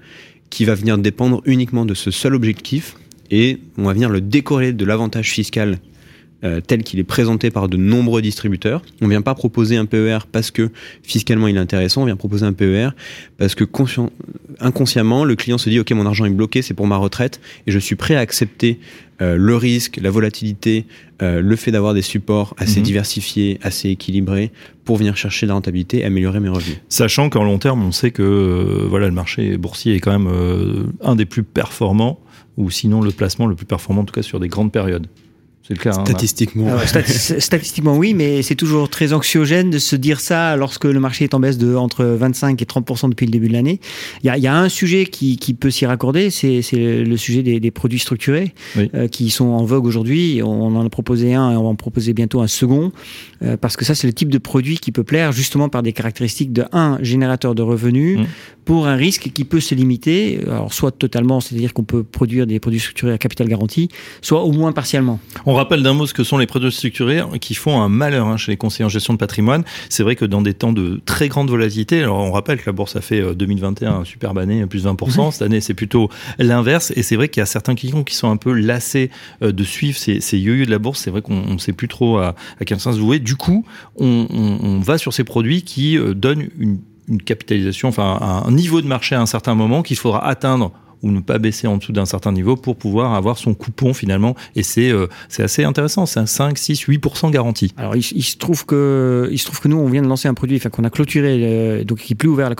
[0.50, 2.95] qui va venir dépendre uniquement de ce seul objectif
[3.30, 5.78] et on va venir le décorréler de l'avantage fiscal
[6.43, 8.82] euh, tel qu'il est présenté par de nombreux distributeurs.
[9.02, 10.72] On vient pas proposer un PER parce que
[11.04, 12.89] fiscalement il est intéressant, on vient proposer un PER
[13.38, 13.65] parce que
[14.60, 17.72] inconsciemment le client se dit ok mon argent est bloqué, c'est pour ma retraite et
[17.72, 18.80] je suis prêt à accepter
[19.22, 20.86] euh, le risque, la volatilité,
[21.22, 22.86] euh, le fait d'avoir des supports assez mhm.
[22.86, 24.52] diversifiés, assez équilibrés
[24.86, 26.78] pour venir chercher la rentabilité et améliorer mes revenus.
[26.90, 30.32] Sachant qu'en long terme, on sait que voilà le marché boursier est quand même
[31.04, 32.20] un des plus performants
[32.58, 35.08] ou sinon le placement le plus performant en tout cas sur des grandes périodes.
[35.70, 36.68] Hein, statistiquement.
[36.68, 36.88] Ah
[37.40, 41.34] statistiquement, oui, mais c'est toujours très anxiogène de se dire ça lorsque le marché est
[41.36, 43.80] en baisse de entre 25 et 30% depuis le début de l'année.
[44.24, 48.54] Il y, a, un sujet qui, peut s'y raccorder, c'est le sujet des, produits structurés
[48.78, 50.42] euh, qui sont en vogue aujourd'hui.
[50.44, 52.92] On en a proposé un et on va en proposer bientôt un second
[53.44, 55.94] euh, parce que ça, c'est le type de produit qui peut plaire justement par des
[55.94, 58.24] caractéristiques de un générateur de revenus mmh.
[58.66, 62.60] pour un risque qui peut se limiter, alors soit totalement, c'est-à-dire qu'on peut produire des
[62.60, 63.90] produits structurés à capital garanti,
[64.22, 65.20] soit au moins partiellement.
[65.46, 68.38] On rappelle d'un mot ce que sont les produits structurés qui font un malheur hein,
[68.38, 69.63] chez les conseillers en gestion de patrimoine.
[69.89, 72.72] C'est vrai que dans des temps de très grande volatilité, alors on rappelle que la
[72.72, 75.32] bourse a fait 2021 euh, un superbe année, plus 20%.
[75.32, 76.91] Cette année, c'est plutôt l'inverse.
[76.95, 79.63] Et c'est vrai qu'il y a certains clients qui sont un peu lassés euh, de
[79.63, 81.02] suivre ces, ces yo de la bourse.
[81.02, 83.19] C'est vrai qu'on ne sait plus trop à, quel sens vouer.
[83.19, 83.65] Du coup,
[83.98, 88.88] on, va sur ces produits qui euh, donnent une, une capitalisation, enfin un niveau de
[88.88, 92.06] marché à un certain moment qu'il faudra atteindre ou ne pas baisser en dessous d'un
[92.06, 94.36] certain niveau pour pouvoir avoir son coupon finalement.
[94.56, 97.74] Et c'est euh, c'est assez intéressant, c'est un 5, 6, 8% garanti.
[97.78, 100.34] Alors il, se trouve que il se trouve que nous on vient de lancer un
[100.34, 102.56] produit, enfin qu'on a clôturé, euh, donc qui est plus ouvert à la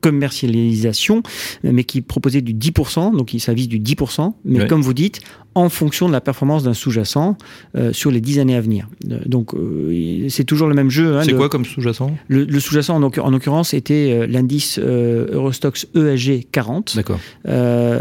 [0.00, 1.22] commercialisation,
[1.62, 5.20] mais qui proposait du 10%, donc ça vise du 10%, mais comme vous dites,
[5.58, 7.36] en fonction de la performance d'un sous-jacent
[7.74, 8.88] euh, sur les 10 années à venir.
[9.10, 9.50] Euh, donc
[10.28, 11.16] c'est toujours le même jeu.
[11.16, 12.12] Hein, c'est quoi comme sous-jacent?
[12.28, 16.94] Le, sous-jacent en, en l'occurrence était l'indice Eurostox ESG 40.
[16.96, 17.18] D'accord.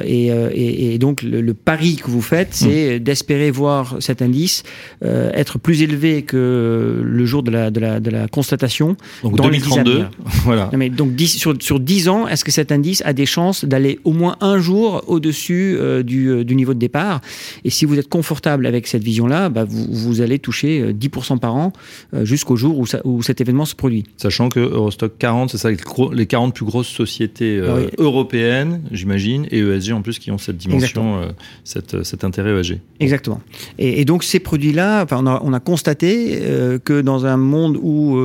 [0.06, 3.04] Et, et, donc le, pari que vous faites, c'est hmm.
[3.04, 4.63] d'espérer voir cet indice
[5.02, 8.96] être plus élevé que le jour de la, de la, de la constatation.
[9.24, 10.06] Donc dans 2032.
[10.43, 10.70] voilà.
[10.76, 14.00] mais donc 10, sur, sur 10 ans, est-ce que cet indice a des chances d'aller
[14.04, 17.22] au moins un jour au-dessus du, du niveau de départ?
[17.64, 21.38] Et si vous êtes confortable avec cette vision-là, bah, vous, vous, allez toucher 10% euh,
[21.38, 21.74] par an
[22.14, 24.04] euh, jusqu'au jour où, où, cet événement se produit.
[24.18, 29.60] Sachant que Eurostock 40, c'est ça les 40 plus grosses sociétés euh, européennes, j'imagine, et
[29.60, 31.34] ESG en plus qui ont cette dimension,
[31.64, 32.80] cette, cet intérêt ESG.
[33.00, 33.42] Exactement.
[33.78, 36.40] Et, donc ces produits-là, enfin, on, a, on, a, constaté
[36.86, 38.18] que dans un monde où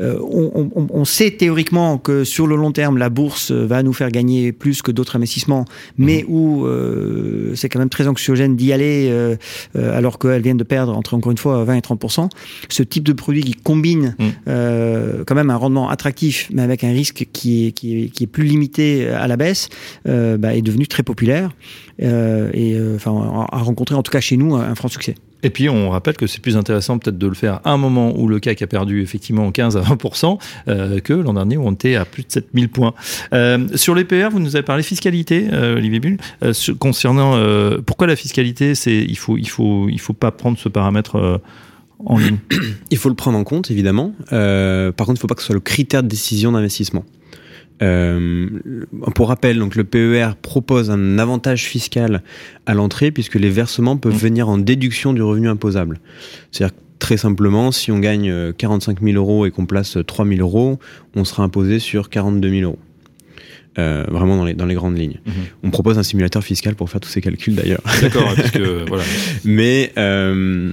[0.00, 4.52] on, on, sait théoriquement que sur le long terme, la bourse va nous faire gagner
[4.52, 5.64] plus que d'autres investissements,
[5.96, 6.32] mais mmh.
[6.32, 6.66] où
[7.54, 9.36] c'est quand même très anxiogène d'y aller euh,
[9.76, 12.28] euh, alors qu'elles viennent de perdre entre encore une fois 20 et 30%
[12.68, 14.28] Ce type de produit qui combine mm.
[14.48, 18.24] euh, quand même un rendement attractif, mais avec un risque qui est, qui est, qui
[18.24, 19.68] est plus limité à la baisse,
[20.04, 21.50] bah, est devenu très populaire
[21.98, 25.14] et enfin a rencontré en tout cas chez nous un franc succès.
[25.42, 28.12] Et puis on rappelle que c'est plus intéressant peut-être de le faire à un moment
[28.16, 31.72] où le CAC a perdu effectivement 15 à 20% euh, que l'an dernier où on
[31.72, 32.94] était à plus de 7000 points.
[33.32, 36.16] Euh, sur les PR, vous nous avez parlé fiscalité, euh, Olivier Bull,
[36.78, 37.40] concernant
[37.86, 41.40] pourquoi la fiscalité, il faut faut faut pas prendre ce paramètre
[42.04, 42.38] en ligne?
[42.90, 44.12] Il faut le prendre en compte évidemment.
[44.30, 47.04] par contre, il ne faut pas que ce soit le critère de décision d'investissement.
[47.82, 48.48] Euh,
[49.14, 52.22] pour rappel, donc le PER propose un avantage fiscal
[52.66, 54.18] à l'entrée puisque les versements peuvent mmh.
[54.18, 56.00] venir en déduction du revenu imposable.
[56.50, 60.40] C'est-à-dire très simplement, si on gagne 45 euh, 000 euros et qu'on place 3 000
[60.40, 60.78] euros,
[61.16, 62.78] on sera imposé sur 42 000 euros.
[63.78, 65.20] Euh, vraiment dans les, dans les grandes lignes.
[65.24, 65.30] Mmh.
[65.62, 67.80] On propose un simulateur fiscal pour faire tous ces calculs d'ailleurs.
[68.02, 69.02] D'accord, parce que voilà.
[69.44, 70.72] Mais euh,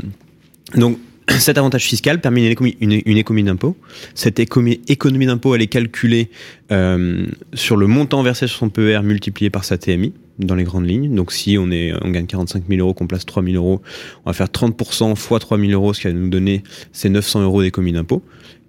[0.75, 0.99] donc
[1.39, 3.75] cet avantage fiscal permet une économie, d'impôt.
[4.15, 6.29] Cette économie, d'impôt, elle est calculée
[6.71, 10.87] euh, sur le montant versé sur son PER multiplié par sa TMI, dans les grandes
[10.87, 11.13] lignes.
[11.13, 13.81] Donc si on, on gagne 45 000 euros, qu'on place 3 000 euros,
[14.25, 17.43] on va faire 30% fois 3 000 euros, ce qui va nous donner ces 900
[17.43, 18.23] euros d'économie d'impôt.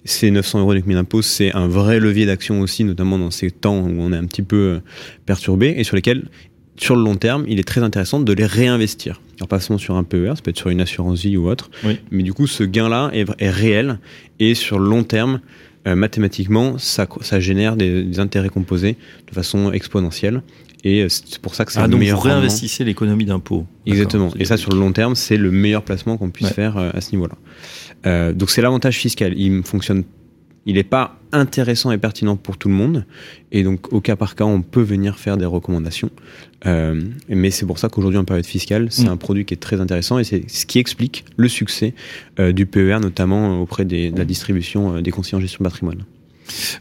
[0.07, 3.81] Ces 900 euros d'économie d'impôt, c'est un vrai levier d'action aussi, notamment dans ces temps
[3.81, 4.81] où on est un petit peu euh,
[5.27, 6.29] perturbé et sur lesquels
[6.77, 9.21] sur le long terme, il est très intéressant de les réinvestir.
[9.39, 11.71] Alors pas seulement sur un PER, ça peut être sur une assurance vie ou autre,
[12.11, 13.99] mais du coup ce gain-là est, réel
[14.39, 15.41] et sur le long terme,
[15.87, 18.97] euh, mathématiquement, ça, ça génère des, intérêts composés
[19.29, 20.43] de façon exponentielle.
[20.85, 22.19] Et euh, c'est pour ça que c'est ah, le donc meilleur.
[22.19, 23.67] Vous réinvestissez l'économie d'impôt.
[23.87, 24.31] Exactement.
[24.39, 27.01] Et ça, sur le long terme, c'est le meilleur placement qu'on puisse faire euh, à
[27.01, 28.33] ce niveau-là.
[28.33, 29.33] donc c'est l'avantage fiscal.
[29.39, 30.05] Il fonctionne
[30.66, 33.05] il n'est pas intéressant et pertinent pour tout le monde.
[33.53, 36.11] Et donc, au cas par cas, on peut venir faire des recommandations.
[36.66, 39.12] Euh, mais c'est pour ça qu'aujourd'hui, en période fiscale, c'est mm.
[39.12, 41.94] un produit qui est très intéressant et c'est ce qui explique le succès
[42.38, 46.05] euh, du PER, notamment auprès de la distribution euh, des conseillers en gestion de patrimoine.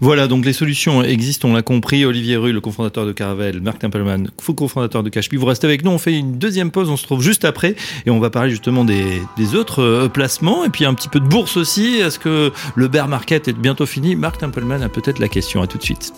[0.01, 2.05] Voilà, donc les solutions existent, on l'a compris.
[2.05, 5.38] Olivier Rue, le cofondateur de Caravel, Marc Tempelman, cofondateur de Cashby.
[5.38, 8.10] Vous restez avec nous, on fait une deuxième pause, on se trouve juste après et
[8.10, 9.21] on va parler justement des,
[9.55, 11.97] autres euh, placements et puis un petit peu de bourse aussi.
[11.97, 14.15] Est-ce que le bear market est bientôt fini?
[14.15, 15.62] Marc Tempelman a peut-être la question.
[15.62, 16.13] À tout de suite.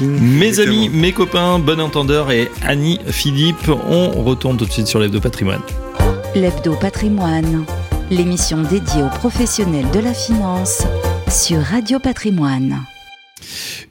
[0.00, 4.98] Mes amis, mes copains, bon entendeur et Annie Philippe, on retourne tout de suite sur
[4.98, 5.62] l'hebdo patrimoine.
[6.34, 7.64] L'hebdo patrimoine,
[8.10, 10.82] l'émission dédiée aux professionnels de la finance
[11.28, 12.84] sur Radio Patrimoine.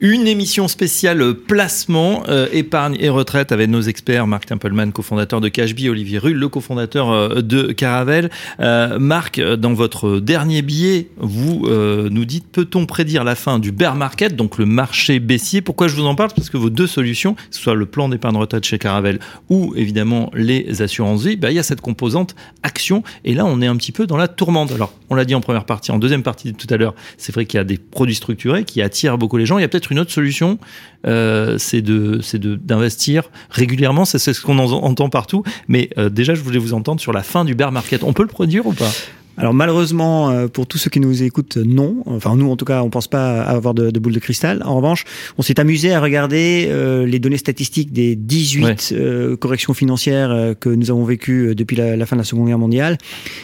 [0.00, 5.48] Une émission spéciale placement, euh, épargne et retraite avec nos experts, Marc Tempelman, cofondateur de
[5.48, 8.30] Cashby, Olivier Rull, le cofondateur euh, de Caravel.
[8.60, 13.96] Euh, Marc, dans votre dernier billet, vous nous dites, peut-on prédire la fin du bear
[13.96, 15.60] market, donc le marché baissier?
[15.60, 16.30] Pourquoi je vous en parle?
[16.34, 19.72] Parce que vos deux solutions, que ce soit le plan d'épargne retraite chez Caravel ou
[19.76, 23.02] évidemment les assurances vie, bah, il y a cette composante action.
[23.24, 24.72] Et là, on est un petit peu dans la tourmente.
[24.72, 27.46] Alors, on l'a dit en première partie, en deuxième partie tout à l'heure, c'est vrai
[27.46, 29.55] qu'il y a des produits structurés qui attirent beaucoup les gens.
[29.58, 30.58] Il y a peut-être une autre solution,
[31.06, 32.20] euh, c'est de
[32.56, 34.04] d'investir régulièrement.
[34.04, 35.42] C'est ce qu'on entend partout.
[35.68, 38.02] Mais euh, déjà, je voulais vous entendre sur la fin du bear market.
[38.02, 38.90] On peut le produire ou pas?
[39.38, 41.96] Alors malheureusement, euh, pour tous ceux qui nous écoutent, non.
[42.06, 44.62] Enfin nous, en tout cas, on pense pas avoir de, de boule de cristal.
[44.64, 45.04] En revanche,
[45.36, 50.68] on s'est amusé à regarder euh, les données statistiques des 18 euh, corrections financières que
[50.68, 52.98] nous avons vécues depuis la, fin de la Seconde Guerre mondiale,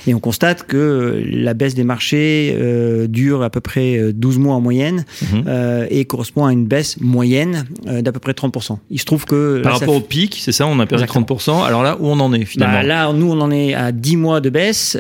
[0.07, 2.57] et on constate que la baisse des marchés
[3.09, 5.87] dure à peu près 12 mois en moyenne mhm.
[5.91, 8.79] et correspond à une baisse moyenne d'à peu près 30%.
[8.91, 11.65] Il se trouve que par rapport au pic, c'est ça, on a perdu 30%.
[11.65, 12.79] Alors là, où on en est finalement?
[12.79, 14.99] Bah, Là, nous, on en est à 10 mois de baisse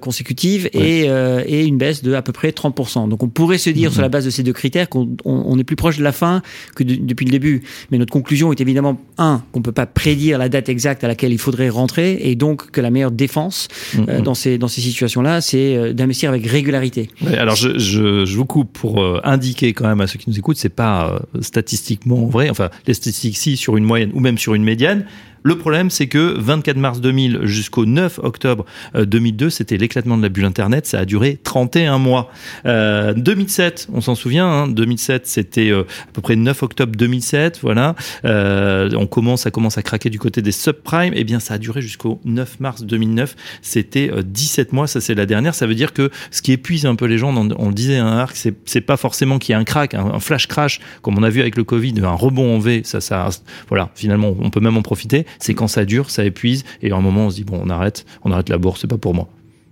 [0.00, 0.29] consécutive
[0.72, 3.08] et, euh, et, une baisse de à peu près 30%.
[3.08, 5.64] Donc on pourrait se dire sur la base de ces deux critères qu'on on, est
[5.64, 6.42] plus proche de la fin
[6.74, 7.62] que depuis le début.
[7.90, 11.32] Mais notre conclusion est évidemment, un, qu'on peut pas prédire la date exacte à laquelle
[11.32, 13.68] il faudrait rentrer et donc que la meilleure défense
[14.08, 17.10] euh, dans ces, dans ces situations-là, c'est euh, d'investir avec régularité.
[17.36, 20.56] alors je, je, je, vous coupe pour indiquer quand même à ceux qui nous écoutent,
[20.56, 22.50] c'est pas statistiquement vrai.
[22.50, 25.04] Enfin, les statistiques, si, sur une moyenne ou même sur une médiane,
[25.42, 30.22] Le problème, c'est que 24 mars 2000 jusqu'au 9 octobre 2002, euh, c'était l'éclatement de
[30.22, 30.86] la bulle Internet.
[30.86, 32.30] Ça a duré 31 mois.
[32.66, 34.46] Euh, 2007, on s'en souvient.
[34.46, 37.60] Hein, 2007, c'était euh, à peu près 9 octobre 2007.
[37.62, 37.94] Voilà.
[38.24, 41.14] Euh, on commence, ça commence à craquer du côté des subprimes.
[41.16, 43.34] Eh bien, ça a duré jusqu'au 9 mars 2009.
[43.62, 44.86] C'était 17 mois.
[44.86, 45.54] Ça, c'est la dernière.
[45.54, 48.06] Ça veut dire que ce qui épuise un peu les gens, on, le disait, un
[48.06, 51.22] hein, arc, c'est pas forcément qu'il y a un crack, un, flash crash, comme on
[51.22, 52.82] a vu avec le Covid, un rebond en V.
[52.84, 53.30] Ça,
[53.68, 53.90] voilà.
[53.94, 57.00] Finalement, on peut même en profiter c'est quand ça dure, ça épuise, et à un
[57.00, 59.28] moment on se dit bon, on arrête, on arrête la bourse, c'est pas pour moi.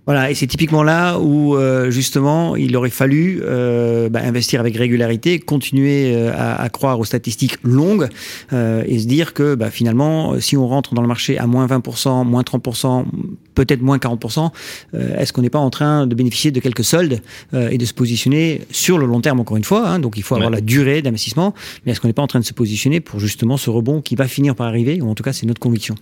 [0.09, 4.75] Voilà, et c'est typiquement là où euh, justement il aurait fallu euh, bah, investir avec
[4.75, 8.07] régularité, continuer euh, à, croire aux statistiques longues
[8.51, 12.25] et se dire que bah, finalement, si on rentre dans le marché à moins 20%,
[12.25, 13.05] moins 30%,
[13.53, 14.49] peut-être moins 40%,
[14.95, 17.21] est-ce qu'on n'est pas en train de bénéficier de quelques soldes
[17.53, 20.33] et de se positionner sur le long terme encore une fois hein, Donc il faut
[20.33, 21.53] avoir la durée d'investissement,
[21.85, 24.15] mais est-ce qu'on n'est pas en train de se positionner pour justement ce rebond qui
[24.15, 25.93] va finir par arriver, ou en tout cas c'est notre conviction?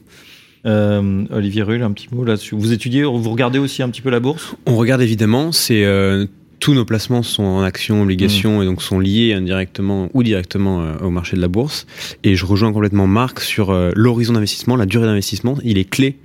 [0.66, 2.56] Euh, Olivier Rull, un petit mot là-dessus.
[2.56, 4.56] Vous étudiez, vous regardez aussi un petit peu la bourse?
[4.66, 5.52] On regarde évidemment.
[5.52, 6.26] C'est euh,
[6.60, 8.64] tous nos placements sont en actions, obligations mmh.
[8.64, 11.86] et donc sont liés indirectement ou directement euh, au marché de la bourse.
[12.24, 15.58] Et je rejoins complètement Marc sur l'horizon d'investissement, la durée d'investissement.
[15.64, 16.18] Il est clé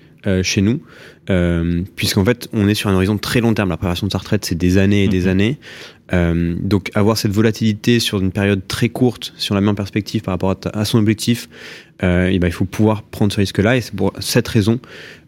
[0.43, 0.81] chez nous,
[1.97, 3.71] puisqu'en fait, on est sur un horizon très long terme.
[3.71, 5.29] La préparation de sa retraite, c'est des années et des mmh.
[5.29, 5.59] années.
[6.13, 10.57] donc, avoir cette volatilité sur une période très courte, sur la même perspective par rapport
[10.73, 11.49] à son objectif,
[12.03, 13.77] euh, et ben, il faut pouvoir prendre ce risque-là.
[13.77, 14.81] Et c'est pour cette raison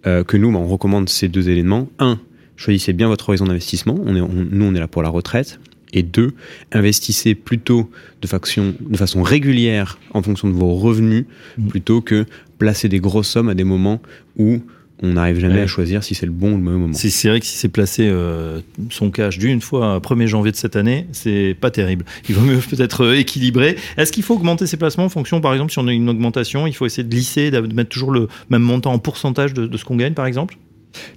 [0.07, 1.89] euh, que nous, ben, on recommande ces deux éléments.
[1.99, 2.19] Un,
[2.57, 3.99] choisissez bien votre horizon d'investissement.
[4.05, 5.61] On est, nous, on est là pour la retraite.
[5.93, 6.35] Et deux,
[6.73, 7.89] investissez plutôt
[8.21, 11.25] de façon, de façon régulière en fonction de vos revenus,
[11.57, 11.69] mmh.
[11.69, 12.27] plutôt que
[12.59, 14.03] placer des grosses sommes à des moments
[14.37, 14.61] où
[15.03, 16.95] on n'arrive jamais à choisir si c'est le bon ou le mauvais moment.
[16.95, 20.77] C'est vrai que si c'est placé euh, son cash d'une fois 1er janvier de cette
[20.77, 22.05] année, c'est pas terrible.
[22.29, 23.77] Il vaut mieux peut-être euh, équilibrer.
[23.97, 26.67] Est-ce qu'il faut augmenter ses placements en fonction, par exemple, si on a une augmentation,
[26.67, 29.85] il faut essayer de lisser, de mettre toujours le même montant en pourcentage de, ce
[29.85, 30.57] qu'on gagne, par exemple?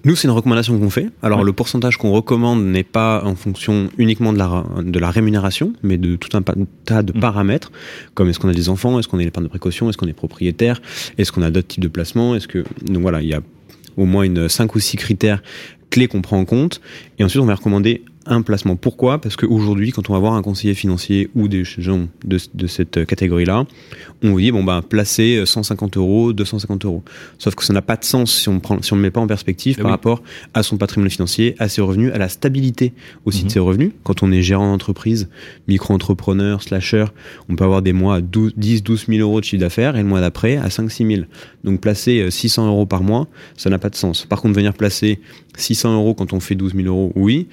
[0.06, 1.10] Nous, c'est une recommandation qu'on fait.
[1.22, 5.74] Alors, le pourcentage qu'on recommande n'est pas en fonction uniquement de la, de la rémunération,
[5.84, 7.20] mais de tout un tas de mmh.
[7.20, 7.72] paramètres,
[8.16, 10.14] comme est-ce qu'on a des enfants, est-ce qu'on a l'épargne de précaution, est-ce qu'on est
[10.14, 10.82] propriétaire,
[11.20, 12.64] est-ce qu'on a d'autres types de placements, est-ce que...
[12.82, 13.42] Donc voilà, il y a
[13.98, 15.42] au moins une 5 ou 6 critères
[15.90, 16.82] clés qu'on prend en compte.
[17.20, 18.76] Et ensuite, on va recommander un placement.
[18.76, 19.20] Pourquoi?
[19.20, 23.06] Parce qu'aujourd'hui, quand on va voir un conseiller financier ou des gens de, de cette
[23.06, 23.66] catégorie-là,
[24.24, 27.04] on vous dit, bon, ben, placer 150 euros, 250 euros.
[27.38, 29.22] Sauf que ça n'a pas de sens si on prend, si on ne met pas
[29.22, 30.22] en perspective eh par rapport
[30.54, 32.94] à son patrimoine financier, à ses revenus, à la stabilité
[33.26, 33.50] aussi de mhm.
[33.50, 33.92] ses revenus.
[34.04, 35.30] Quand on est gérant d'entreprise,
[35.68, 37.06] micro-entrepreneur, slasher,
[37.50, 40.02] on peut avoir des mois à 12, 10, 12 000 euros de chiffre d'affaires et
[40.02, 41.22] le mois d'après à 5, 6 000.
[41.64, 44.26] Donc, placer 600 euh, euros par mois, ça n'a pas de sens.
[44.26, 45.20] Par contre, venir placer
[45.58, 47.48] 600 euros quand on fait 12 000 euros, oui.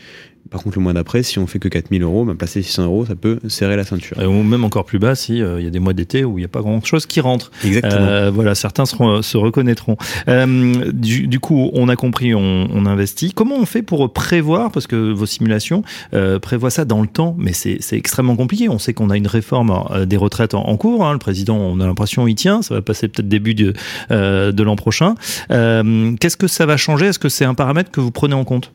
[0.51, 3.07] Par contre, le mois d'après, si on fait que 4000 euros, ben, placer 600 euros,
[3.07, 4.19] ça peut serrer la ceinture.
[4.19, 6.43] ou même encore plus bas s'il euh, il y a des mois d'été où il
[6.43, 7.51] n'y a pas grand-chose qui rentre.
[7.65, 7.95] Exactement.
[7.95, 9.97] Euh, voilà, certains seront, se reconnaîtront.
[10.29, 13.33] Euh, du, coup, on a compris, on, on, investit.
[13.33, 15.83] Comment on fait pour prévoir, parce que vos simulations
[16.13, 18.69] euh, prévoient ça dans le temps, mais c'est extrêmement compliqué.
[18.69, 21.05] On sait qu'on a une réforme euh, des retraites en, en cours.
[21.07, 21.13] Hein.
[21.13, 22.63] Le président, on a l'impression, il tient.
[22.63, 23.73] Ça va passer peut-être début de,
[24.11, 25.15] de l'an prochain.
[25.49, 27.07] Qu'est-ce que ça va changer?
[27.07, 28.73] Est-ce que c'est un paramètre que vous prenez en compte?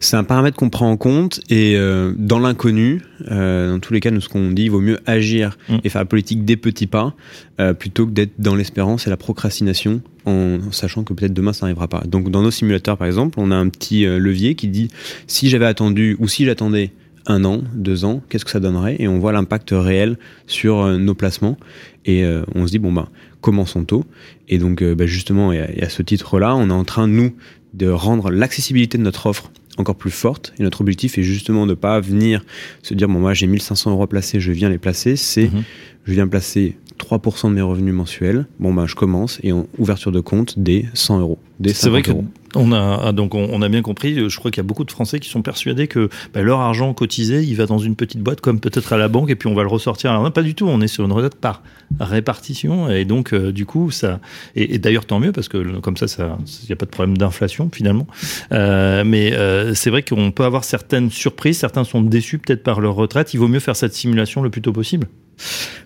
[0.00, 4.00] C'est un paramètre qu'on prend en compte et euh, dans l'inconnu, euh, dans tous les
[4.00, 5.76] cas, nous ce qu'on dit, il vaut mieux agir mm.
[5.84, 7.14] et faire la politique des petits pas
[7.60, 11.66] euh, plutôt que d'être dans l'espérance et la procrastination en sachant que peut-être demain ça
[11.66, 12.02] n'arrivera pas.
[12.06, 14.88] Donc dans nos simulateurs par exemple, on a un petit levier qui dit
[15.26, 16.92] si j'avais attendu ou si j'attendais
[17.26, 18.96] un an, deux ans, qu'est-ce que ça donnerait?
[18.98, 21.56] Et on voit l'impact réel sur nos placements
[22.04, 23.08] et on se dit bon ben
[23.40, 24.04] commençons tôt.
[24.48, 27.32] Et donc bah, justement, et à ce titre-là, on est en train nous
[27.74, 30.52] de rendre l'accessibilité de notre offre encore plus forte.
[30.58, 32.44] Et notre objectif est justement de ne pas venir
[32.82, 35.16] se dire, bon, moi j'ai 1500 euros à placer, je viens les placer.
[35.16, 35.62] C'est, mhm.
[36.04, 38.46] je viens placer 3% de mes revenus mensuels.
[38.58, 41.38] Bon, ben, je commence et en ouverture de compte des 100 euros.
[41.72, 44.28] C'est vrai qu'on a ah, donc on, a bien compris.
[44.28, 46.92] Je crois qu'il y a beaucoup de Français qui sont persuadés que bah, leur argent
[46.92, 49.54] cotisé, il va dans une petite boîte comme peut-être à la banque et puis on
[49.54, 50.10] va le ressortir.
[50.10, 50.66] Alors non, pas du tout.
[50.66, 51.62] On est sur une retraite par
[52.00, 54.20] répartition et donc euh, du coup ça.
[54.56, 57.16] Et, d'ailleurs tant mieux parce que comme ça, ça, il n'y a pas de problème
[57.16, 58.06] d'inflation finalement.
[58.52, 61.58] Euh, mais euh, c'est vrai qu'on peut avoir certaines surprises.
[61.58, 63.34] Certains sont déçus peut-être par leur retraite.
[63.34, 65.06] Il vaut mieux faire cette simulation le plus tôt possible.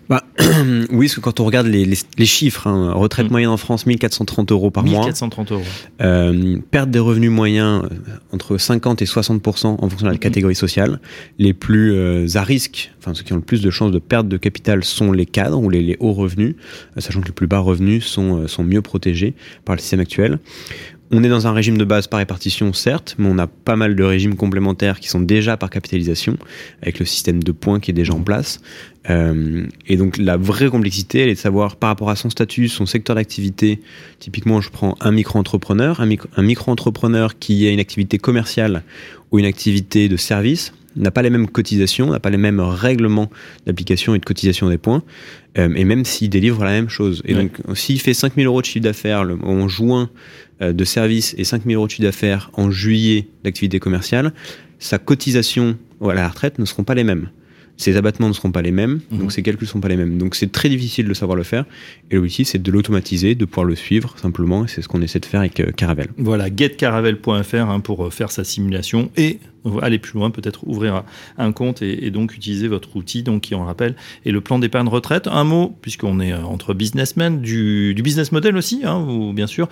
[0.09, 0.23] Bah,
[0.89, 3.31] oui, parce que quand on regarde les, les, chiffres, hein, retraite mm.
[3.31, 4.99] moyenne en France, 1430 euros par mois.
[5.01, 5.63] 1430 euros.
[6.01, 7.89] Euh, perte des revenus moyens euh,
[8.31, 10.19] entre 50 et 60% en fonction de la mm.
[10.19, 10.99] catégorie sociale.
[11.39, 14.27] Les plus euh, à risque, enfin ceux qui ont le plus de chances de perte
[14.27, 16.55] de capital sont les cadres ou les, les hauts revenus,
[16.97, 19.33] sachant que les plus bas revenus sont, sont mieux protégés
[19.65, 20.39] par le système actuel.
[21.11, 23.95] On est dans un régime de base par répartition, certes, mais on a pas mal
[23.95, 26.37] de régimes complémentaires qui sont déjà par capitalisation,
[26.81, 28.59] avec le système de points qui est déjà en place.
[29.09, 32.67] Euh, et donc la vraie complexité, elle est de savoir par rapport à son statut,
[32.67, 33.79] son secteur d'activité.
[34.19, 38.83] Typiquement, je prends un micro-entrepreneur, un, un micro-entrepreneur qui a une activité commerciale
[39.31, 43.29] ou une activité de service n'a pas les mêmes cotisations, n'a pas les mêmes règlements
[43.65, 45.03] d'application et de cotisation des points,
[45.57, 47.21] euh, et même s'il délivre la même chose.
[47.25, 50.09] Et donc, s'il fait 5000 euros de chiffre d'affaires en juin
[50.61, 54.33] euh, de service et 5000 euros de chiffre d'affaires en juillet d'activité commerciale,
[54.79, 57.29] sa cotisation à la retraite ne seront pas les mêmes
[57.77, 59.29] ces abattements ne seront pas les mêmes, donc mhm.
[59.29, 60.17] ces calculs ne sont pas les mêmes.
[60.17, 61.65] Donc c'est très difficile de savoir le faire.
[62.09, 64.65] Et l'objectif, c'est de l'automatiser, de pouvoir le suivre simplement.
[64.65, 66.07] Et c'est ce qu'on essaie de faire avec euh, Caravel.
[66.17, 69.39] Voilà, getcaravel.fr hein, pour euh, faire sa simulation et
[69.81, 71.03] aller plus loin, peut-être ouvrir
[71.37, 74.87] un compte et, donc utiliser votre outil, donc qui en rappelle, et le plan d'épargne
[74.87, 75.27] retraite.
[75.27, 79.67] Un mot, puisqu'on est euh, entre businessmen, du, du business model aussi, hein, bien sûr.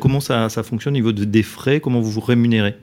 [0.00, 1.80] comment ça, ça fonctionne au niveau des frais?
[1.80, 2.74] Comment vous vous rémunérez?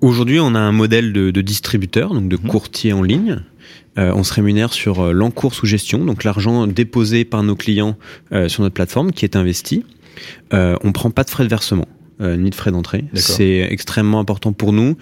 [0.00, 2.48] Aujourd'hui, on a un modèle de, de distributeur, donc de mhm.
[2.48, 3.42] courtier en ligne.
[3.98, 7.96] Euh, on se rémunère sur euh, l'encours sous gestion, donc l'argent déposé par nos clients
[8.32, 9.84] euh, sur notre plateforme qui est investi.
[10.52, 11.86] on ne prend pas de frais de versement.
[12.20, 13.04] ni de frais d'entrée.
[13.14, 14.96] C'est extrêmement important pour nous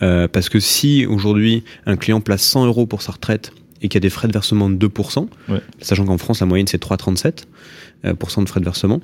[0.00, 4.02] parce que si aujourd'hui un client place 100 euros pour sa retraite et qu'il y
[4.02, 5.28] a des frais de versement de 2%,
[5.80, 9.00] sachant qu'en France la moyenne c'est 3,37% de frais de versement,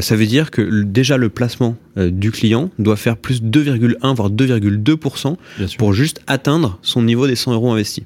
[0.00, 5.36] ça veut dire que déjà le placement du client doit faire plus 2,1 voire 2,2%
[5.78, 8.04] pour juste atteindre son niveau des 100 euros investis.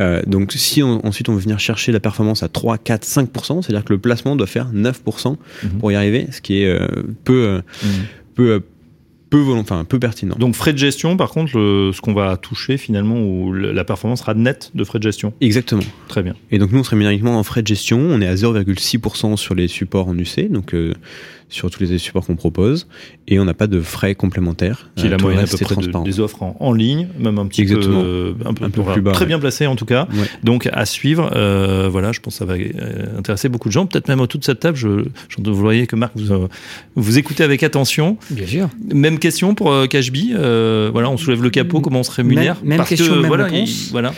[0.00, 3.84] Euh, donc si ensuite on veut venir chercher la performance à 3, 4, 5%, c'est-à-dire
[3.84, 5.70] que le placement doit faire 9% mhm.
[5.78, 6.88] pour y arriver, ce qui est euh,
[7.24, 7.90] peu, euh, mhm.
[8.34, 8.62] peu,
[9.30, 10.36] peu, enfin, peu pertinent.
[10.38, 14.34] Donc frais de gestion, par contre, ce qu'on va toucher finalement, où la performance sera
[14.34, 15.32] nette de frais de gestion.
[15.40, 15.82] Exactement.
[16.08, 16.34] Très bien.
[16.50, 17.98] Et donc nous, on serait uniquement en frais de gestion.
[17.98, 20.74] On est à 0,6% sur les supports en UC, donc
[21.48, 22.86] sur tous les supports qu'on propose
[23.28, 24.90] et on n'a pas de frais complémentaires.
[24.96, 27.64] Qui est la euh, moyenne à peu près des offres en, ligne, même un petit
[27.64, 30.08] peu, euh, un peu, plus bas, très bien placé en tout cas.
[30.42, 32.54] Donc à suivre, euh, voilà, je pense que ça va
[33.16, 33.86] intéresser beaucoup de gens.
[33.86, 36.48] Peut-être même autour de cette table, je, vous voyez que Marc vous,
[36.94, 38.16] vous écoutez avec attention.
[38.30, 38.68] Bien sûr.
[38.92, 40.32] Même question pour Cashby.
[40.32, 43.90] voilà, on soulève le capot, comment on se rémunère Même, question, même voilà, réponse.
[43.90, 44.12] voilà.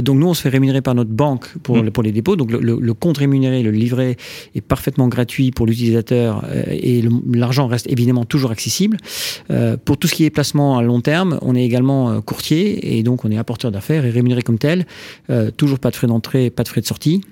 [0.00, 1.90] donc nous, on se fait rémunérer par notre banque pour, mm.
[1.90, 2.36] pour les dépôts.
[2.36, 4.16] Donc le, le compte rémunéré, le livret
[4.54, 8.96] est parfaitement gratuit pour l'utilisateur euh, et l'argent reste évidemment toujours accessible.
[9.50, 12.98] Euh, pour tout ce qui est placement à long terme, on est également euh, courtier
[12.98, 14.86] et donc on est apporteur d'affaires et rémunéré comme tel.
[15.56, 17.22] toujours pas de frais d'entrée, pas de frais de sortie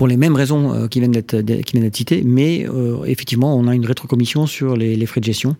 [0.00, 3.84] pour les mêmes raisons euh, qui viennent d'être citées, mais euh, effectivement, on a une
[3.84, 5.56] rétrocommission sur les, frais de gestion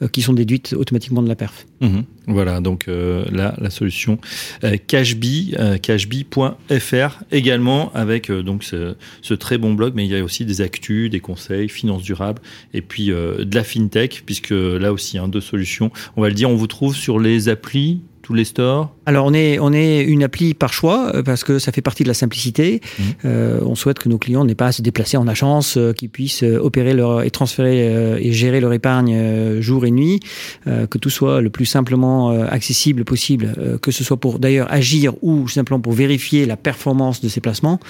[0.00, 1.66] euh, qui sont déduites automatiquement de la perf.
[1.82, 2.04] Mhm.
[2.26, 4.16] Voilà, donc là, la solution
[4.86, 10.60] Cashbee, cashbee.fr également avec donc ce, très bon blog, mais il y a aussi des
[10.60, 12.40] actus, des conseils, finances durables
[12.74, 15.90] et puis de la fintech, puisque là aussi, hein, deux solutions.
[16.16, 19.34] On va le dire, on vous trouve sur les applis tous les stores Alors on
[19.34, 22.14] est, on est une appli par choix euh, parce que ça fait partie de la
[22.14, 22.80] simplicité.
[22.80, 23.02] Mmh.
[23.24, 26.08] Euh, on souhaite que nos clients n'aient pas à se déplacer en agence, euh, qu'ils
[26.08, 30.20] puissent opérer leur, et transférer et gérer leur épargne jour et nuit,
[30.66, 35.48] que tout soit le plus simplement accessible possible, que ce soit pour d'ailleurs agir ou
[35.48, 37.80] simplement pour vérifier la performance de ces placements.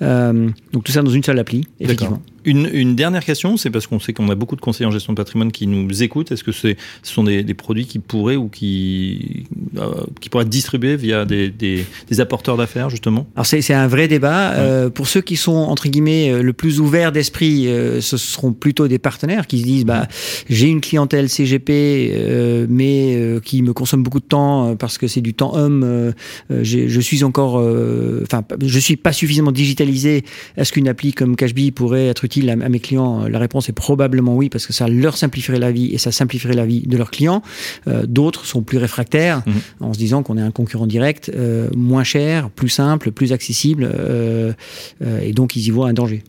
[0.00, 2.22] donc tout ça dans une seule appli, effectivement.
[2.44, 5.16] Une, dernière question, c'est parce qu'on sait qu'on a beaucoup de conseillers en gestion de
[5.16, 6.32] patrimoine qui nous écoutent.
[6.32, 9.44] Est-ce que ce sont des, produits qui pourraient ou qui,
[9.76, 9.81] euh,
[10.20, 13.26] qui pourraient être distribués via des, des, apporteurs d'affaires, justement?
[13.34, 14.52] Alors c'est un vrai débat.
[14.52, 17.68] Euh, pour ceux qui sont, entre guillemets, euh, le plus ouverts d'esprit,
[18.00, 20.06] ce seront plutôt des partenaires qui se disent, bah,
[20.48, 25.34] j'ai une clientèle CGP, mais qui me consomme beaucoup de temps parce que c'est du
[25.34, 26.12] temps homme.
[26.50, 27.54] je suis encore,
[28.22, 30.24] enfin, je suis pas suffisamment digitalisé.
[30.56, 33.26] Est-ce qu'une appli comme Cashbee pourrait être utile à, mes clients?
[33.28, 36.54] La réponse est probablement oui, parce que ça leur simplifierait la vie et ça simplifierait
[36.54, 37.42] la vie de leurs clients.
[37.88, 39.54] Euh, d'autres sont plus réfractaires mhm.
[39.80, 43.90] En se disant qu'on est un concurrent direct, euh, moins cher, plus simple, plus accessible,
[43.92, 44.52] euh,
[45.20, 46.22] et donc ils y voient un danger.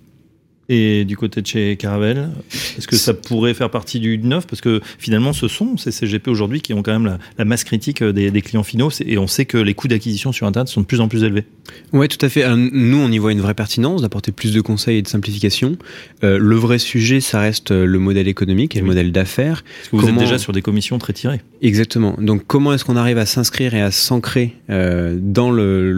[0.69, 2.29] Et du côté de chez Caravel,
[2.77, 4.47] est-ce que ça pourrait faire partie du neuf?
[4.47, 8.01] Parce que finalement, ce sont ces CGP aujourd'hui qui ont quand même la, masse critique
[8.01, 11.01] des, clients finaux et on sait que les coûts d'acquisition sur Internet sont de plus
[11.01, 11.43] en plus élevés.
[11.91, 12.45] Oui, tout à fait.
[12.55, 15.77] nous, on y voit une vraie pertinence d'apporter plus de conseils et de simplification.
[16.23, 19.63] Euh, le vrai sujet, ça reste le modèle économique et le modèle d'affaires.
[19.91, 21.41] Vous êtes déjà sur des commissions très tirées.
[21.61, 22.15] Exactement.
[22.19, 25.91] Donc, comment est-ce qu'on arrive à s'inscrire et à s'ancrer euh, dans le,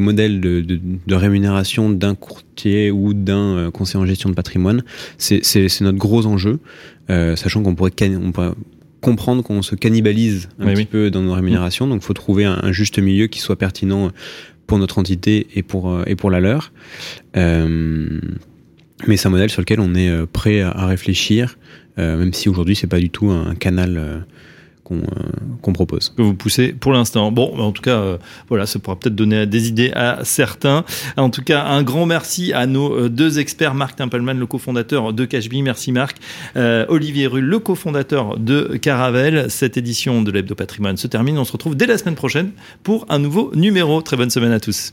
[0.00, 2.48] modèle de, de rémunération d'un courtier
[2.90, 4.82] ou d'un euh, conseiller en gestion de patrimoine.
[5.18, 6.60] C'est notre gros enjeu,
[7.10, 7.92] euh, sachant qu'on pourrait,
[9.00, 11.86] comprendre qu'on se cannibalise un petit peu dans nos rémunérations.
[11.86, 14.10] Donc, il faut trouver un, juste milieu qui soit pertinent
[14.66, 16.72] pour notre entité et pour, euh, et pour la leur.
[17.34, 21.58] mais c'est un modèle sur lequel on est prêt à réfléchir,
[21.96, 24.24] même si aujourd'hui c'est pas du tout un canal
[24.96, 25.00] euh,
[25.62, 26.10] qu'on propose.
[26.16, 27.30] Que vous poussez pour l'instant.
[27.32, 28.18] Bon, en tout cas, euh,
[28.48, 30.84] voilà, ça pourra peut-être donner des idées à certains.
[31.16, 35.12] En tout cas, un grand merci à nos euh, deux experts, Marc Tempelman, le cofondateur
[35.12, 35.62] de Cashbee.
[35.62, 36.18] Merci Marc.
[36.56, 39.50] Olivier Rull, le cofondateur de Caravel.
[39.50, 41.38] Cette édition de l'Hebdo Patrimoine se termine.
[41.38, 42.50] On se retrouve dès la semaine prochaine
[42.82, 44.02] pour un nouveau numéro.
[44.02, 44.92] Très bonne semaine à tous.